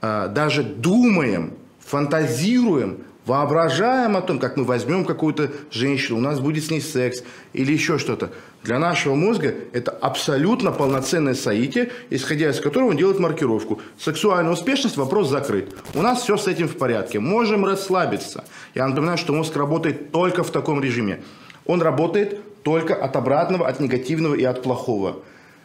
э, 0.00 0.28
даже 0.34 0.62
думаем, 0.62 1.52
фантазируем 1.80 3.00
воображаем 3.26 4.16
о 4.16 4.22
том, 4.22 4.38
как 4.38 4.56
мы 4.56 4.64
возьмем 4.64 5.04
какую-то 5.04 5.50
женщину, 5.70 6.18
у 6.18 6.20
нас 6.20 6.40
будет 6.40 6.64
с 6.64 6.70
ней 6.70 6.80
секс 6.80 7.22
или 7.52 7.72
еще 7.72 7.98
что-то. 7.98 8.30
Для 8.62 8.78
нашего 8.78 9.14
мозга 9.14 9.54
это 9.72 9.90
абсолютно 9.90 10.72
полноценное 10.72 11.34
соитие, 11.34 11.90
исходя 12.10 12.50
из 12.50 12.60
которого 12.60 12.90
он 12.90 12.96
делает 12.96 13.18
маркировку. 13.18 13.80
Сексуальная 13.98 14.52
успешность, 14.52 14.96
вопрос 14.96 15.28
закрыт. 15.28 15.76
У 15.94 16.02
нас 16.02 16.22
все 16.22 16.36
с 16.36 16.46
этим 16.46 16.68
в 16.68 16.76
порядке. 16.76 17.20
Можем 17.20 17.64
расслабиться. 17.64 18.44
Я 18.74 18.86
напоминаю, 18.86 19.18
что 19.18 19.32
мозг 19.32 19.54
работает 19.56 20.12
только 20.12 20.42
в 20.42 20.50
таком 20.50 20.80
режиме. 20.80 21.22
Он 21.64 21.82
работает 21.82 22.62
только 22.62 22.94
от 22.94 23.16
обратного, 23.16 23.68
от 23.68 23.80
негативного 23.80 24.34
и 24.34 24.44
от 24.44 24.62
плохого. 24.62 25.22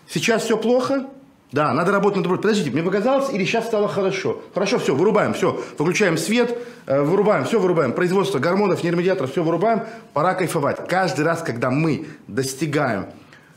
Сейчас 0.07 0.43
все 0.43 0.57
плохо, 0.57 1.07
да, 1.51 1.73
надо 1.73 1.91
работать 1.91 2.17
над 2.17 2.25
собой. 2.25 2.37
Подождите, 2.37 2.71
мне 2.71 2.81
показалось, 2.81 3.33
или 3.33 3.43
сейчас 3.43 3.67
стало 3.67 3.89
хорошо? 3.89 4.41
Хорошо, 4.53 4.79
все, 4.79 4.95
вырубаем, 4.95 5.33
все, 5.33 5.61
выключаем 5.77 6.17
свет, 6.17 6.57
э, 6.85 7.01
вырубаем, 7.01 7.43
все 7.43 7.59
вырубаем. 7.59 7.91
Производство 7.91 8.39
гормонов, 8.39 8.83
нейромедиаторов, 8.83 9.31
все 9.31 9.43
вырубаем. 9.43 9.83
Пора 10.13 10.33
кайфовать. 10.33 10.87
Каждый 10.87 11.25
раз, 11.25 11.41
когда 11.41 11.69
мы 11.69 12.07
достигаем 12.27 13.07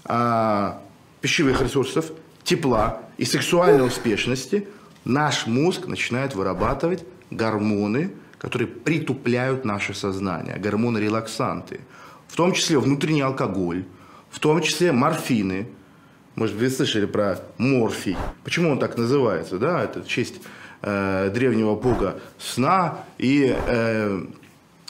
э, 0.06 0.72
пищевых 1.20 1.62
ресурсов, 1.62 2.06
тепла 2.42 3.00
и 3.16 3.24
сексуальной 3.24 3.86
успешности, 3.86 4.66
наш 5.04 5.46
мозг 5.46 5.86
начинает 5.86 6.34
вырабатывать 6.34 7.04
гормоны, 7.30 8.10
которые 8.38 8.66
притупляют 8.66 9.64
наше 9.64 9.94
сознание, 9.94 10.58
гормоны-релаксанты. 10.58 11.80
В 12.26 12.34
том 12.34 12.54
числе 12.54 12.76
внутренний 12.80 13.22
алкоголь, 13.22 13.84
в 14.30 14.40
том 14.40 14.62
числе 14.62 14.90
морфины– 14.90 15.68
может, 16.34 16.56
вы 16.56 16.70
слышали 16.70 17.06
про 17.06 17.40
морфий. 17.58 18.16
Почему 18.42 18.70
он 18.70 18.78
так 18.78 18.96
называется? 18.96 19.58
Да, 19.58 19.82
это 19.82 20.02
в 20.02 20.08
честь 20.08 20.40
э, 20.82 21.30
древнего 21.32 21.74
бога 21.74 22.20
сна 22.38 23.04
и 23.18 23.54
э, 23.56 24.24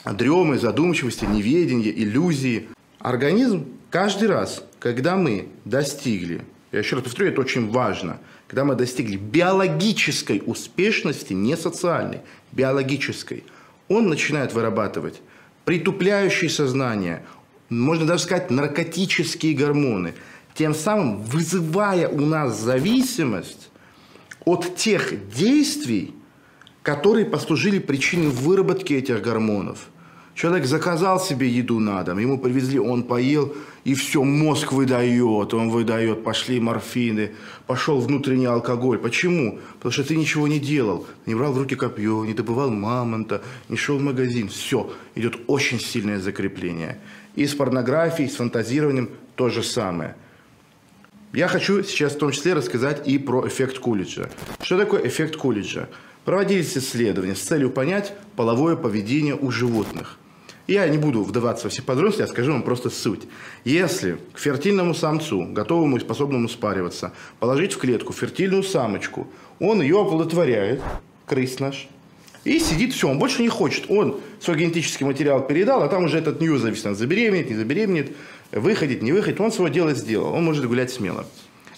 дремы, 0.05 0.57
задумчивости, 0.57 1.25
неведения, 1.25 1.91
иллюзии. 1.91 2.67
Организм 2.99 3.65
каждый 3.89 4.27
раз, 4.27 4.63
когда 4.79 5.15
мы 5.15 5.49
достигли, 5.65 6.41
я 6.71 6.79
еще 6.79 6.95
раз 6.95 7.05
повторю, 7.05 7.29
это 7.29 7.41
очень 7.41 7.69
важно, 7.69 8.17
когда 8.47 8.65
мы 8.65 8.75
достигли 8.75 9.15
биологической 9.15 10.41
успешности, 10.45 11.33
не 11.33 11.55
социальной, 11.55 12.21
биологической, 12.51 13.43
он 13.87 14.09
начинает 14.09 14.53
вырабатывать 14.53 15.21
притупляющие 15.65 16.49
сознание, 16.49 17.23
можно 17.69 18.05
даже 18.05 18.23
сказать, 18.23 18.51
наркотические 18.51 19.55
гормоны, 19.55 20.13
тем 20.55 20.73
самым 20.73 21.21
вызывая 21.21 22.07
у 22.07 22.21
нас 22.21 22.59
зависимость 22.59 23.69
от 24.45 24.75
тех 24.75 25.29
действий, 25.29 26.15
которые 26.81 27.25
послужили 27.25 27.79
причиной 27.79 28.29
выработки 28.29 28.93
этих 28.93 29.21
гормонов. 29.21 29.89
Человек 30.33 30.65
заказал 30.65 31.19
себе 31.19 31.47
еду 31.47 31.79
на 31.79 32.03
дом, 32.03 32.19
ему 32.19 32.37
привезли, 32.37 32.77
он 32.77 33.03
поел, 33.03 33.55
и 33.85 33.93
все, 33.93 34.21
мозг 34.21 34.73
выдает, 34.73 35.53
он 35.53 35.69
выдает, 35.69 36.25
пошли 36.25 36.59
морфины, 36.59 37.31
пошел 37.67 37.99
внутренний 38.01 38.45
алкоголь. 38.45 38.97
Почему? 38.97 39.59
Потому 39.75 39.93
что 39.93 40.03
ты 40.03 40.17
ничего 40.17 40.49
не 40.49 40.59
делал, 40.59 41.07
не 41.25 41.35
брал 41.35 41.53
в 41.53 41.57
руки 41.57 41.75
копье, 41.75 42.25
не 42.25 42.33
добывал 42.33 42.69
мамонта, 42.69 43.43
не 43.69 43.77
шел 43.77 43.97
в 43.97 44.01
магазин. 44.01 44.49
Все, 44.49 44.91
идет 45.15 45.37
очень 45.47 45.79
сильное 45.79 46.19
закрепление. 46.19 46.99
И 47.35 47.47
с 47.47 47.55
порнографией, 47.55 48.29
с 48.29 48.35
фантазированием 48.35 49.09
то 49.35 49.49
же 49.49 49.63
самое. 49.63 50.15
Я 51.35 51.49
хочу 51.49 51.83
сейчас 51.83 52.15
в 52.15 52.17
том 52.17 52.31
числе 52.31 52.53
рассказать 52.53 53.05
и 53.05 53.17
про 53.17 53.45
эффект 53.45 53.79
Кулиджа. 53.79 54.29
Что 54.61 54.77
такое 54.77 55.05
эффект 55.05 55.35
Кулиджа? 55.35 55.89
Проводились 56.23 56.77
исследования 56.77 57.35
с 57.35 57.41
целью 57.41 57.71
понять 57.71 58.13
половое 58.37 58.77
поведение 58.77 59.35
у 59.35 59.51
животных. 59.51 60.17
Я 60.65 60.87
не 60.87 60.97
буду 60.97 61.23
вдаваться 61.23 61.65
во 61.65 61.71
все 61.71 61.81
подробности, 61.81 62.21
я 62.21 62.27
скажу 62.27 62.53
вам 62.53 62.63
просто 62.63 62.89
суть. 62.89 63.23
Если 63.65 64.17
к 64.31 64.39
фертильному 64.39 64.93
самцу, 64.93 65.45
готовому 65.51 65.97
и 65.97 65.99
способному 65.99 66.47
спариваться, 66.47 67.11
положить 67.41 67.73
в 67.73 67.79
клетку 67.79 68.13
фертильную 68.13 68.63
самочку, 68.63 69.27
он 69.59 69.81
ее 69.81 70.01
оплодотворяет, 70.01 70.81
крыс 71.25 71.59
наш, 71.59 71.89
и 72.45 72.59
сидит, 72.59 72.93
все, 72.93 73.09
он 73.09 73.17
больше 73.17 73.41
не 73.41 73.49
хочет. 73.49 73.89
Он 73.89 74.21
свой 74.39 74.57
генетический 74.57 75.05
материал 75.05 75.45
передал, 75.45 75.81
а 75.81 75.89
там 75.89 76.05
уже 76.05 76.19
этот 76.19 76.39
нью 76.39 76.57
зависит, 76.57 76.85
он 76.85 76.95
забеременеет, 76.95 77.49
не 77.49 77.55
забеременеет, 77.55 78.15
выходит, 78.51 79.01
не 79.01 79.11
выходит. 79.11 79.41
Он 79.41 79.51
свое 79.51 79.73
дело 79.73 79.93
сделал, 79.95 80.31
он 80.31 80.45
может 80.45 80.65
гулять 80.67 80.91
смело. 80.91 81.25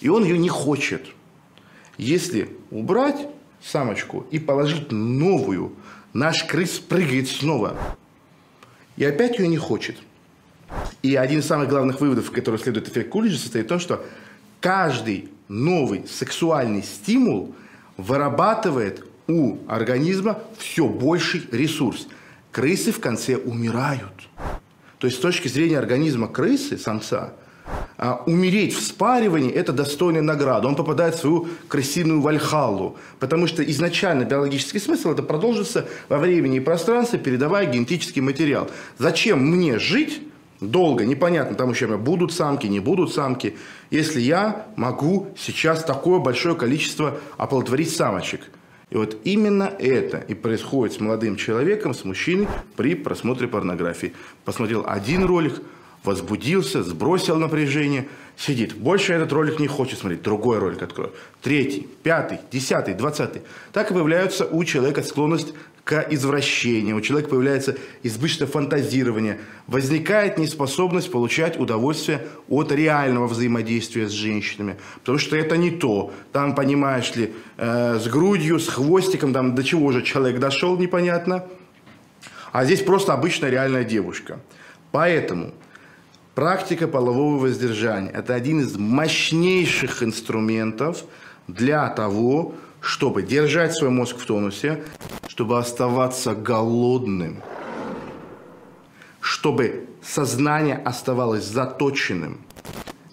И 0.00 0.10
он 0.10 0.24
ее 0.24 0.38
не 0.38 0.50
хочет. 0.50 1.06
Если 1.96 2.50
убрать 2.70 3.26
самочку 3.64 4.26
и 4.30 4.38
положить 4.38 4.92
новую, 4.92 5.72
наш 6.12 6.44
крыс 6.44 6.78
прыгает 6.78 7.28
снова. 7.28 7.76
И 8.98 9.04
опять 9.04 9.38
ее 9.38 9.48
не 9.48 9.56
хочет. 9.56 9.96
И 11.02 11.14
один 11.16 11.40
из 11.40 11.46
самых 11.46 11.70
главных 11.70 12.00
выводов, 12.00 12.30
который 12.30 12.60
следует 12.60 12.88
эффект 12.88 13.08
Кулиджа, 13.08 13.38
состоит 13.38 13.64
в 13.64 13.68
том, 13.68 13.80
что 13.80 14.04
каждый 14.60 15.30
новый 15.48 16.06
сексуальный 16.06 16.82
стимул 16.82 17.54
вырабатывает 17.96 19.07
у 19.28 19.58
организма 19.68 20.38
все 20.58 20.88
больший 20.88 21.42
ресурс. 21.52 22.08
Крысы 22.50 22.90
в 22.92 22.98
конце 22.98 23.36
умирают. 23.36 24.28
То 24.98 25.06
есть 25.06 25.18
с 25.18 25.20
точки 25.20 25.46
зрения 25.48 25.78
организма 25.78 26.26
крысы, 26.26 26.78
самца, 26.78 27.34
а, 27.98 28.22
умереть 28.26 28.74
в 28.74 28.82
спаривании– 28.82 29.50
это 29.52 29.72
достойная 29.72 30.22
награда. 30.22 30.66
Он 30.66 30.74
попадает 30.74 31.14
в 31.14 31.18
свою 31.20 31.48
крысиную 31.68 32.20
вальхалу. 32.20 32.96
Потому 33.20 33.46
что 33.46 33.62
изначально 33.62 34.24
биологический 34.24 34.78
смысл– 34.78 35.10
это 35.12 35.22
продолжится 35.22 35.86
во 36.08 36.18
времени 36.18 36.56
и 36.56 36.60
пространстве, 36.60 37.18
передавая 37.18 37.66
генетический 37.66 38.22
материал. 38.22 38.70
Зачем 38.96 39.44
мне 39.44 39.78
жить 39.78 40.22
долго, 40.60 41.04
непонятно, 41.04 41.54
там 41.54 41.70
еще 41.70 41.86
будут 41.98 42.32
самки, 42.32 42.66
не 42.66 42.80
будут 42.80 43.12
самки, 43.12 43.56
если 43.90 44.20
я 44.20 44.66
могу 44.76 45.28
сейчас 45.36 45.84
такое 45.84 46.18
большое 46.18 46.56
количество 46.56 47.20
оплодотворить 47.36 47.94
самочек– 47.94 48.40
и 48.90 48.96
вот 48.96 49.18
именно 49.24 49.64
это 49.78 50.18
и 50.18 50.34
происходит 50.34 50.96
с 50.96 51.00
молодым 51.00 51.36
человеком, 51.36 51.92
с 51.92 52.04
мужчиной 52.04 52.48
при 52.76 52.94
просмотре 52.94 53.46
порнографии. 53.46 54.14
Посмотрел 54.44 54.84
один 54.86 55.24
ролик, 55.24 55.60
возбудился, 56.04 56.82
сбросил 56.82 57.36
напряжение, 57.36 58.08
сидит. 58.36 58.74
Больше 58.74 59.12
этот 59.12 59.32
ролик 59.32 59.58
не 59.58 59.66
хочет 59.66 59.98
смотреть, 59.98 60.22
другой 60.22 60.58
ролик 60.58 60.82
открою. 60.82 61.12
Третий, 61.42 61.86
пятый, 62.02 62.38
десятый, 62.50 62.94
двадцатый. 62.94 63.42
Так 63.72 63.90
и 63.90 63.94
появляется 63.94 64.46
у 64.46 64.64
человека 64.64 65.02
склонность 65.02 65.52
к 65.88 66.06
извращению, 66.10 66.96
у 66.96 67.00
человека 67.00 67.30
появляется 67.30 67.74
избыточное 68.02 68.46
фантазирование, 68.46 69.38
возникает 69.66 70.36
неспособность 70.36 71.10
получать 71.10 71.58
удовольствие 71.58 72.26
от 72.46 72.70
реального 72.72 73.26
взаимодействия 73.26 74.06
с 74.06 74.10
женщинами, 74.10 74.76
потому 74.98 75.16
что 75.16 75.34
это 75.34 75.56
не 75.56 75.70
то. 75.70 76.12
Там, 76.30 76.54
понимаешь 76.54 77.16
ли, 77.16 77.32
э, 77.56 77.98
с 77.98 78.06
грудью, 78.06 78.60
с 78.60 78.68
хвостиком, 78.68 79.32
там 79.32 79.54
до 79.54 79.64
чего 79.64 79.90
же 79.90 80.02
человек 80.02 80.38
дошел, 80.40 80.76
непонятно. 80.76 81.46
А 82.52 82.66
здесь 82.66 82.82
просто 82.82 83.14
обычная 83.14 83.48
реальная 83.48 83.84
девушка. 83.84 84.40
Поэтому 84.92 85.54
практика 86.34 86.86
полового 86.86 87.38
воздержания– 87.38 88.10
это 88.12 88.34
один 88.34 88.60
из 88.60 88.76
мощнейших 88.76 90.02
инструментов 90.02 91.04
для 91.46 91.88
того, 91.88 92.54
чтобы 92.82 93.22
держать 93.22 93.74
свой 93.74 93.88
мозг 93.88 94.18
в 94.18 94.26
тонусе, 94.26 94.82
чтобы 95.38 95.56
оставаться 95.56 96.34
голодным, 96.34 97.40
чтобы 99.20 99.86
сознание 100.02 100.74
оставалось 100.74 101.44
заточенным. 101.44 102.40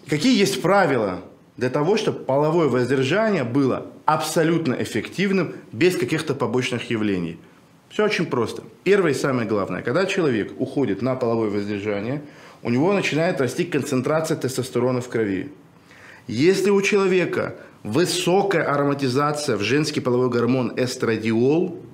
Какие 0.09 0.35
есть 0.35 0.59
правила 0.59 1.21
для 1.55 1.69
того, 1.69 1.97
чтобы 1.97 2.17
половое 2.17 2.67
воздержание 2.67 3.43
было 3.43 3.85
абсолютно 4.05 4.73
эффективным, 4.73 5.53
без 5.71 5.97
каких-то 5.97 6.33
побочных 6.33 6.89
явлений? 6.89 7.37
Все 7.89 8.05
очень 8.05 8.25
просто. 8.25 8.63
Первое 8.83 9.11
и 9.11 9.13
самое 9.13 9.47
главное, 9.47 9.83
когда 9.83 10.07
человек 10.07 10.51
уходит 10.57 11.03
на 11.03 11.13
половое 11.13 11.51
воздержание, 11.51 12.23
у 12.63 12.71
него 12.71 12.91
начинает 12.93 13.39
расти 13.39 13.65
концентрация 13.65 14.35
тестостерона 14.35 14.99
в 14.99 15.09
крови. 15.09 15.51
Если 16.25 16.71
у 16.71 16.81
человека 16.81 17.53
высокая 17.83 18.63
ароматизация 18.63 19.57
в 19.57 19.61
женский 19.61 19.99
половой 19.99 20.31
гормон 20.31 20.73
эстрадиол, 20.75 21.85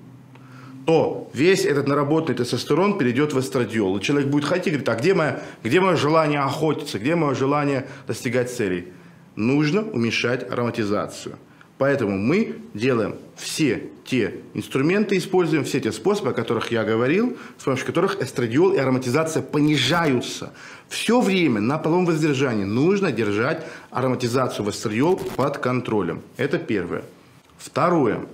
то 0.85 1.29
весь 1.33 1.65
этот 1.65 1.87
наработанный 1.87 2.37
тестостерон 2.37 2.97
перейдет 2.97 3.33
в 3.33 3.39
эстрадиол. 3.39 3.97
И 3.97 4.01
человек 4.01 4.29
будет 4.29 4.45
хотеть, 4.45 4.73
говорит, 4.73 4.89
а 4.89 4.95
где 4.95 5.13
мое, 5.13 5.41
где 5.63 5.79
мое 5.79 5.95
желание 5.95 6.39
охотиться, 6.39 6.99
где 6.99 7.15
мое 7.15 7.35
желание 7.35 7.87
достигать 8.07 8.51
целей? 8.51 8.87
Нужно 9.35 9.81
уменьшать 9.81 10.49
ароматизацию. 10.49 11.37
Поэтому 11.77 12.15
мы 12.15 12.57
делаем 12.75 13.15
все 13.35 13.89
те 14.05 14.35
инструменты, 14.53 15.17
используем 15.17 15.63
все 15.63 15.79
те 15.79 15.91
способы, 15.91 16.29
о 16.29 16.33
которых 16.33 16.71
я 16.71 16.83
говорил, 16.83 17.37
с 17.57 17.63
помощью 17.63 17.87
которых 17.87 18.21
эстрадиол 18.21 18.73
и 18.73 18.77
ароматизация 18.77 19.41
понижаются. 19.41 20.53
Все 20.89 21.19
время 21.21 21.59
на 21.59 21.79
половом 21.79 22.05
воздержании 22.05 22.65
нужно 22.65 23.11
держать 23.11 23.65
ароматизацию 23.89 24.63
в 24.63 24.69
эстрадиол 24.69 25.15
под 25.15 25.57
контролем. 25.57 26.21
Это 26.37 26.59
первое. 26.59 27.03
Второе. 27.57 28.25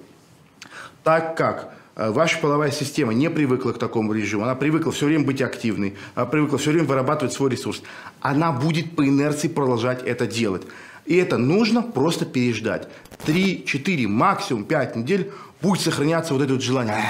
Так 1.06 1.38
как 1.38 1.77
ваша 1.98 2.38
половая 2.40 2.72
система 2.72 3.14
не 3.14 3.30
привыкла 3.30 3.72
к 3.72 3.80
такому 3.80 4.14
режиму, 4.14 4.44
она 4.44 4.56
привыкла 4.56 4.92
все 4.92 5.08
время 5.08 5.26
быть 5.26 5.42
активной, 5.42 5.96
она 6.16 6.26
привыкла 6.26 6.58
все 6.58 6.72
время 6.72 6.86
вырабатывать 6.86 7.34
свой 7.34 7.50
ресурс, 7.50 7.82
она 8.22 8.52
будет 8.52 8.96
по 8.96 9.06
инерции 9.06 9.48
продолжать 9.48 10.04
это 10.04 10.28
делать. 10.28 10.64
И 11.08 11.16
это 11.16 11.38
нужно 11.38 11.82
просто 11.82 12.26
переждать. 12.26 12.88
3, 13.26 13.64
4, 13.66 14.08
максимум 14.08 14.66
5 14.66 14.98
недель 14.98 15.32
будет 15.62 15.82
сохраняться 15.82 16.34
вот 16.34 16.44
это 16.44 16.54
вот 16.54 16.62
желание. 16.62 17.02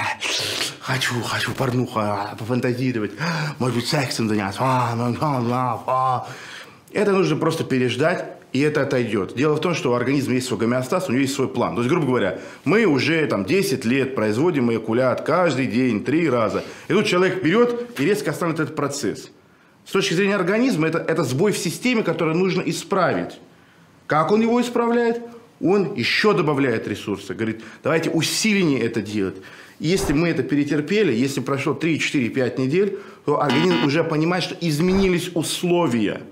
Хочу, 0.80 1.20
хочу 1.22 1.52
порнуха, 1.52 2.00
а, 2.00 2.36
пофантазировать, 2.36 3.10
может 3.58 3.76
быть, 3.76 3.88
сексом 3.88 4.28
заняться. 4.28 4.60
А, 4.62 6.26
это 6.92 7.12
нужно 7.12 7.36
просто 7.36 7.64
переждать, 7.64 8.37
и 8.52 8.60
это 8.60 8.82
отойдет. 8.82 9.34
Дело 9.34 9.56
в 9.56 9.60
том, 9.60 9.74
что 9.74 9.92
у 9.92 9.94
организма 9.94 10.34
есть 10.34 10.46
свой 10.46 10.60
гомеостаз, 10.60 11.08
у 11.08 11.12
него 11.12 11.22
есть 11.22 11.34
свой 11.34 11.48
план. 11.48 11.74
То 11.74 11.82
есть, 11.82 11.90
грубо 11.90 12.06
говоря, 12.06 12.38
мы 12.64 12.84
уже 12.86 13.26
там 13.26 13.44
10 13.44 13.84
лет 13.84 14.14
производим 14.14 14.70
эякулят 14.70 15.22
каждый 15.22 15.66
день, 15.66 16.04
три 16.04 16.28
раза. 16.28 16.64
И 16.88 16.92
тут 16.92 17.06
человек 17.06 17.42
берет 17.42 17.98
и 17.98 18.04
резко 18.04 18.30
остановит 18.30 18.60
этот 18.60 18.74
процесс. 18.76 19.30
С 19.84 19.92
точки 19.92 20.14
зрения 20.14 20.36
организма, 20.36 20.86
это, 20.86 20.98
это 20.98 21.24
сбой 21.24 21.52
в 21.52 21.58
системе, 21.58 22.02
который 22.02 22.34
нужно 22.34 22.62
исправить. 22.62 23.38
Как 24.06 24.32
он 24.32 24.40
его 24.40 24.60
исправляет? 24.60 25.20
Он 25.60 25.94
еще 25.94 26.34
добавляет 26.34 26.88
ресурсы. 26.88 27.34
Говорит, 27.34 27.62
давайте 27.82 28.10
усиленнее 28.10 28.80
это 28.80 29.02
делать. 29.02 29.36
если 29.78 30.12
мы 30.12 30.28
это 30.28 30.42
перетерпели, 30.42 31.12
если 31.12 31.40
прошло 31.40 31.74
3, 31.74 31.98
4, 32.00 32.28
5 32.30 32.58
недель, 32.58 32.98
то 33.24 33.40
организм 33.40 33.84
уже 33.84 34.04
понимает, 34.04 34.44
что 34.44 34.56
изменились 34.60 35.30
условия. 35.34 36.22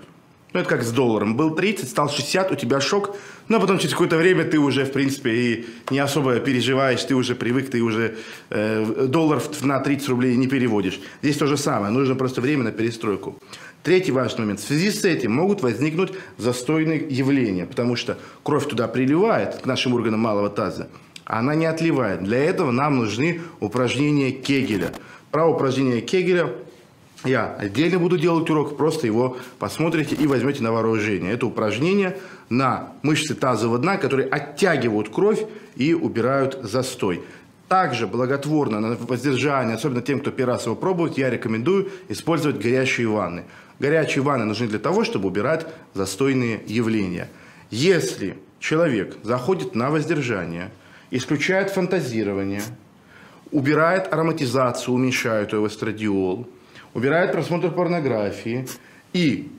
Ну, 0.56 0.62
это 0.62 0.70
как 0.70 0.84
с 0.84 0.90
долларом. 0.90 1.36
Был 1.36 1.54
30, 1.54 1.86
стал 1.86 2.08
60, 2.08 2.50
у 2.50 2.54
тебя 2.54 2.80
шок. 2.80 3.14
Но 3.48 3.60
потом 3.60 3.76
через 3.76 3.92
какое-то 3.92 4.16
время 4.16 4.42
ты 4.44 4.58
уже, 4.58 4.86
в 4.86 4.92
принципе, 4.92 5.30
и 5.30 5.66
не 5.90 5.98
особо 5.98 6.40
переживаешь, 6.40 7.04
ты 7.04 7.14
уже 7.14 7.34
привык, 7.34 7.68
ты 7.68 7.82
уже 7.82 8.16
э, 8.48 9.06
доллар 9.06 9.42
на 9.60 9.80
30 9.80 10.08
рублей 10.08 10.34
не 10.34 10.46
переводишь. 10.46 10.98
Здесь 11.20 11.36
то 11.36 11.46
же 11.46 11.58
самое. 11.58 11.92
Нужно 11.92 12.14
просто 12.14 12.40
время 12.40 12.64
на 12.64 12.72
перестройку. 12.72 13.36
Третий 13.82 14.12
важный 14.12 14.44
момент. 14.44 14.60
В 14.60 14.66
связи 14.66 14.90
с 14.90 15.04
этим 15.04 15.32
могут 15.32 15.60
возникнуть 15.60 16.12
застойные 16.38 17.06
явления, 17.06 17.66
потому 17.66 17.94
что 17.94 18.16
кровь 18.42 18.66
туда 18.66 18.88
приливает, 18.88 19.56
к 19.56 19.66
нашим 19.66 19.92
органам 19.92 20.20
малого 20.20 20.48
таза, 20.48 20.88
а 21.26 21.40
она 21.40 21.54
не 21.54 21.66
отливает. 21.66 22.24
Для 22.24 22.38
этого 22.38 22.70
нам 22.70 22.96
нужны 22.96 23.42
упражнения 23.60 24.30
Кегеля. 24.30 24.94
Про 25.30 25.48
упражнения 25.48 26.00
Кегеля 26.00 26.48
я 27.24 27.54
отдельно 27.54 27.98
буду 27.98 28.18
делать 28.18 28.48
урок, 28.50 28.76
просто 28.76 29.06
его 29.06 29.36
посмотрите 29.58 30.14
и 30.14 30.26
возьмете 30.26 30.62
на 30.62 30.72
вооружение. 30.72 31.32
Это 31.32 31.46
упражнение 31.46 32.18
на 32.48 32.92
мышцы 33.02 33.34
тазового 33.34 33.78
дна, 33.78 33.96
которые 33.96 34.28
оттягивают 34.28 35.08
кровь 35.08 35.44
и 35.76 35.94
убирают 35.94 36.58
застой. 36.62 37.22
Также 37.68 38.06
благотворно 38.06 38.78
на 38.80 38.94
воздержание, 38.96 39.74
особенно 39.74 40.02
тем, 40.02 40.20
кто 40.20 40.30
первый 40.30 40.52
раз 40.52 40.66
его 40.66 40.76
пробует, 40.76 41.18
я 41.18 41.30
рекомендую 41.30 41.88
использовать 42.08 42.60
горячие 42.60 43.08
ванны. 43.08 43.44
Горячие 43.80 44.22
ванны 44.22 44.44
нужны 44.44 44.68
для 44.68 44.78
того, 44.78 45.02
чтобы 45.02 45.28
убирать 45.28 45.66
застойные 45.92 46.60
явления. 46.66 47.28
Если 47.70 48.38
человек 48.60 49.16
заходит 49.24 49.74
на 49.74 49.90
воздержание, 49.90 50.70
исключает 51.10 51.70
фантазирование, 51.70 52.62
убирает 53.50 54.12
ароматизацию, 54.12 54.94
уменьшает 54.94 55.52
его 55.52 55.66
эстрадиол, 55.66 56.48
убирает 56.96 57.32
просмотр 57.32 57.70
порнографии 57.70 58.66
и 59.12 59.50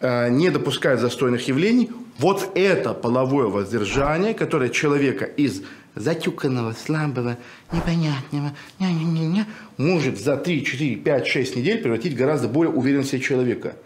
э, 0.00 0.30
не 0.30 0.50
допускает 0.50 0.98
застойных 0.98 1.46
явлений, 1.46 1.90
вот 2.18 2.50
это 2.56 2.92
половое 2.92 3.46
воздержание, 3.46 4.34
которое 4.34 4.68
человека 4.68 5.24
из 5.24 5.62
затюканного, 5.94 6.72
слабого, 6.72 7.38
непонятного, 7.72 8.52
ня-ня-ня-ня, 8.80 9.46
может 9.76 10.18
за 10.18 10.36
3, 10.36 10.64
4, 10.64 10.96
5, 10.96 11.26
6 11.26 11.56
недель 11.56 11.80
превратить 11.80 12.16
гораздо 12.16 12.48
более 12.48 12.72
уверенного 12.72 13.20
человека. 13.20 13.76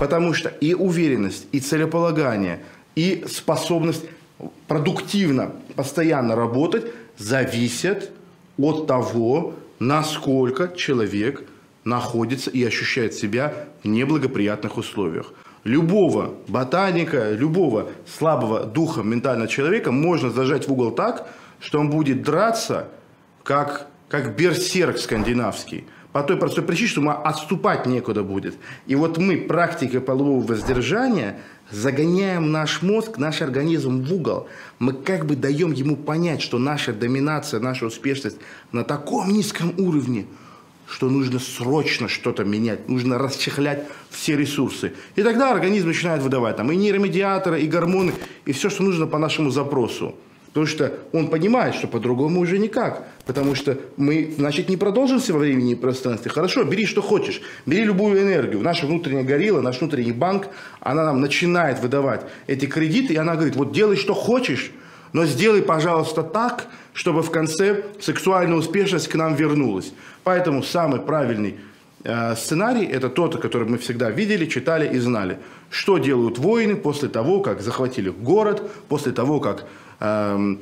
Потому 0.00 0.32
что 0.32 0.48
и 0.48 0.72
уверенность, 0.72 1.46
и 1.52 1.60
целеполагание, 1.60 2.60
и 2.94 3.26
способность 3.28 4.06
продуктивно, 4.66 5.52
постоянно 5.76 6.34
работать 6.34 6.86
зависят 7.18 8.10
от 8.56 8.86
того, 8.86 9.54
насколько 9.80 10.72
человек 10.74 11.44
находится 11.88 12.50
и 12.50 12.62
ощущает 12.64 13.14
себя 13.14 13.54
в 13.82 13.88
неблагоприятных 13.88 14.76
условиях. 14.76 15.32
Любого 15.64 16.34
ботаника, 16.46 17.32
любого 17.32 17.88
слабого 18.18 18.64
духа 18.64 19.02
ментального 19.02 19.48
человека 19.48 19.90
можно 19.90 20.30
зажать 20.30 20.68
в 20.68 20.72
угол 20.72 20.92
так, 20.92 21.28
что 21.60 21.80
он 21.80 21.90
будет 21.90 22.22
драться, 22.22 22.88
как, 23.42 23.88
как 24.08 24.36
берсерк 24.36 24.98
скандинавский. 24.98 25.84
По 26.12 26.22
той 26.22 26.36
простой 26.36 26.64
причине, 26.64 26.88
что 26.88 27.00
ему 27.00 27.10
отступать 27.10 27.86
некуда 27.86 28.22
будет. 28.22 28.56
И 28.86 28.94
вот 28.94 29.18
мы 29.18 29.36
практикой 29.36 30.00
полового 30.00 30.44
воздержания 30.44 31.38
загоняем 31.70 32.50
наш 32.50 32.82
мозг, 32.82 33.18
наш 33.18 33.42
организм 33.42 34.02
в 34.02 34.14
угол. 34.14 34.48
Мы 34.78 34.94
как 34.94 35.26
бы 35.26 35.36
даем 35.36 35.72
ему 35.72 35.96
понять, 35.96 36.40
что 36.40 36.58
наша 36.58 36.92
доминация, 36.92 37.60
наша 37.60 37.86
успешность 37.86 38.38
на 38.72 38.84
таком 38.84 39.30
низком 39.30 39.74
уровне, 39.76 40.26
что 40.90 41.08
нужно 41.08 41.38
срочно 41.38 42.08
что-то 42.08 42.44
менять, 42.44 42.88
нужно 42.88 43.18
расчехлять 43.18 43.84
все 44.10 44.36
ресурсы. 44.36 44.92
И 45.16 45.22
тогда 45.22 45.52
организм 45.52 45.88
начинает 45.88 46.22
выдавать 46.22 46.56
там 46.56 46.72
и 46.72 46.76
нейромедиаторы, 46.76 47.60
и 47.60 47.66
гормоны, 47.66 48.14
и 48.46 48.52
все, 48.52 48.70
что 48.70 48.82
нужно 48.82 49.06
по 49.06 49.18
нашему 49.18 49.50
запросу. 49.50 50.14
Потому 50.48 50.66
что 50.66 50.94
он 51.12 51.28
понимает, 51.28 51.74
что 51.74 51.86
по-другому 51.88 52.40
уже 52.40 52.58
никак. 52.58 53.06
Потому 53.26 53.54
что 53.54 53.78
мы, 53.98 54.34
значит, 54.38 54.70
не 54.70 54.78
продолжимся 54.78 55.34
во 55.34 55.40
времени 55.40 55.72
и 55.72 55.74
пространстве. 55.76 56.30
Хорошо, 56.30 56.64
бери 56.64 56.86
что 56.86 57.02
хочешь. 57.02 57.42
Бери 57.66 57.84
любую 57.84 58.20
энергию. 58.22 58.60
Наша 58.60 58.86
внутренняя 58.86 59.24
горилла, 59.24 59.60
наш 59.60 59.80
внутренний 59.80 60.12
банк, 60.12 60.48
она 60.80 61.04
нам 61.04 61.20
начинает 61.20 61.80
выдавать 61.80 62.22
эти 62.46 62.64
кредиты. 62.64 63.12
И 63.12 63.16
она 63.16 63.34
говорит, 63.34 63.56
вот 63.56 63.72
делай 63.72 63.96
что 63.96 64.14
хочешь, 64.14 64.72
но 65.12 65.26
сделай, 65.26 65.62
пожалуйста, 65.62 66.22
так, 66.22 66.66
чтобы 66.98 67.22
в 67.22 67.30
конце 67.30 67.84
сексуальная 68.00 68.56
успешность 68.56 69.08
к 69.08 69.14
нам 69.14 69.36
вернулась. 69.36 69.92
Поэтому 70.24 70.62
самый 70.62 71.00
правильный 71.00 71.54
э, 72.02 72.34
сценарий– 72.34 72.84
это 72.92 73.08
тот, 73.08 73.40
который 73.40 73.68
мы 73.68 73.78
всегда 73.78 74.10
видели, 74.10 74.46
читали 74.46 74.92
и 74.96 74.98
знали. 74.98 75.38
Что 75.70 75.98
делают 75.98 76.38
воины 76.38 76.74
после 76.74 77.08
того, 77.08 77.40
как 77.40 77.60
захватили 77.60 78.08
город, 78.10 78.62
после 78.88 79.12
того, 79.12 79.38
как 79.38 79.66
Эм, 80.00 80.60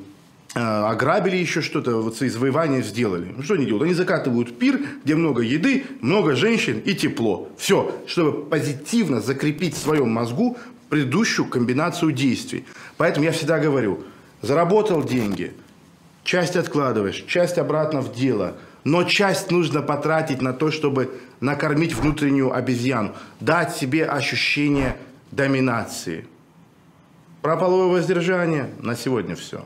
э, 0.55 0.61
ограбили 0.61 1.37
еще 1.37 1.61
что-то, 1.61 1.97
вот 2.01 2.17
свои 2.17 2.31
завоевания 2.31 2.83
сделали. 2.83 3.33
Ну, 3.37 3.43
что 3.43 3.55
они 3.55 3.67
делают? 3.67 3.85
Они 3.85 3.95
закатывают 3.95 4.59
пир, 4.59 4.81
где 5.05 5.15
много 5.15 5.43
еды, 5.43 5.85
много 6.01 6.35
женщин 6.35 6.81
и 6.85 6.95
тепло. 6.95 7.49
Все, 7.59 7.95
чтобы 8.07 8.45
позитивно 8.45 9.21
закрепить 9.21 9.75
в 9.75 9.79
своем 9.79 10.09
мозгу 10.09 10.57
предыдущую 10.89 11.49
комбинацию 11.49 12.13
действий. 12.13 12.65
Поэтому 12.97 13.27
я 13.27 13.33
всегда 13.33 13.59
говорю, 13.59 14.05
заработал 14.41 15.03
деньги, 15.03 15.53
часть 16.27 16.57
откладываешь, 16.57 17.25
часть 17.27 17.57
обратно 17.57 18.03
в 18.03 18.15
дело, 18.15 18.59
но 18.85 19.05
часть 19.05 19.51
нужно 19.51 19.81
потратить 19.81 20.43
на 20.43 20.53
то, 20.53 20.71
чтобы 20.71 21.19
накормить 21.41 21.95
внутреннюю 21.95 22.55
обезьяну, 22.55 23.15
дать 23.41 23.75
себе 23.75 24.05
ощущение 24.05 24.99
доминации– 25.33 26.27
про 27.47 27.57
половое 27.57 27.87
воздержание 27.87 28.71
на 28.81 28.97
сегодня 28.97 29.37
все. 29.37 29.65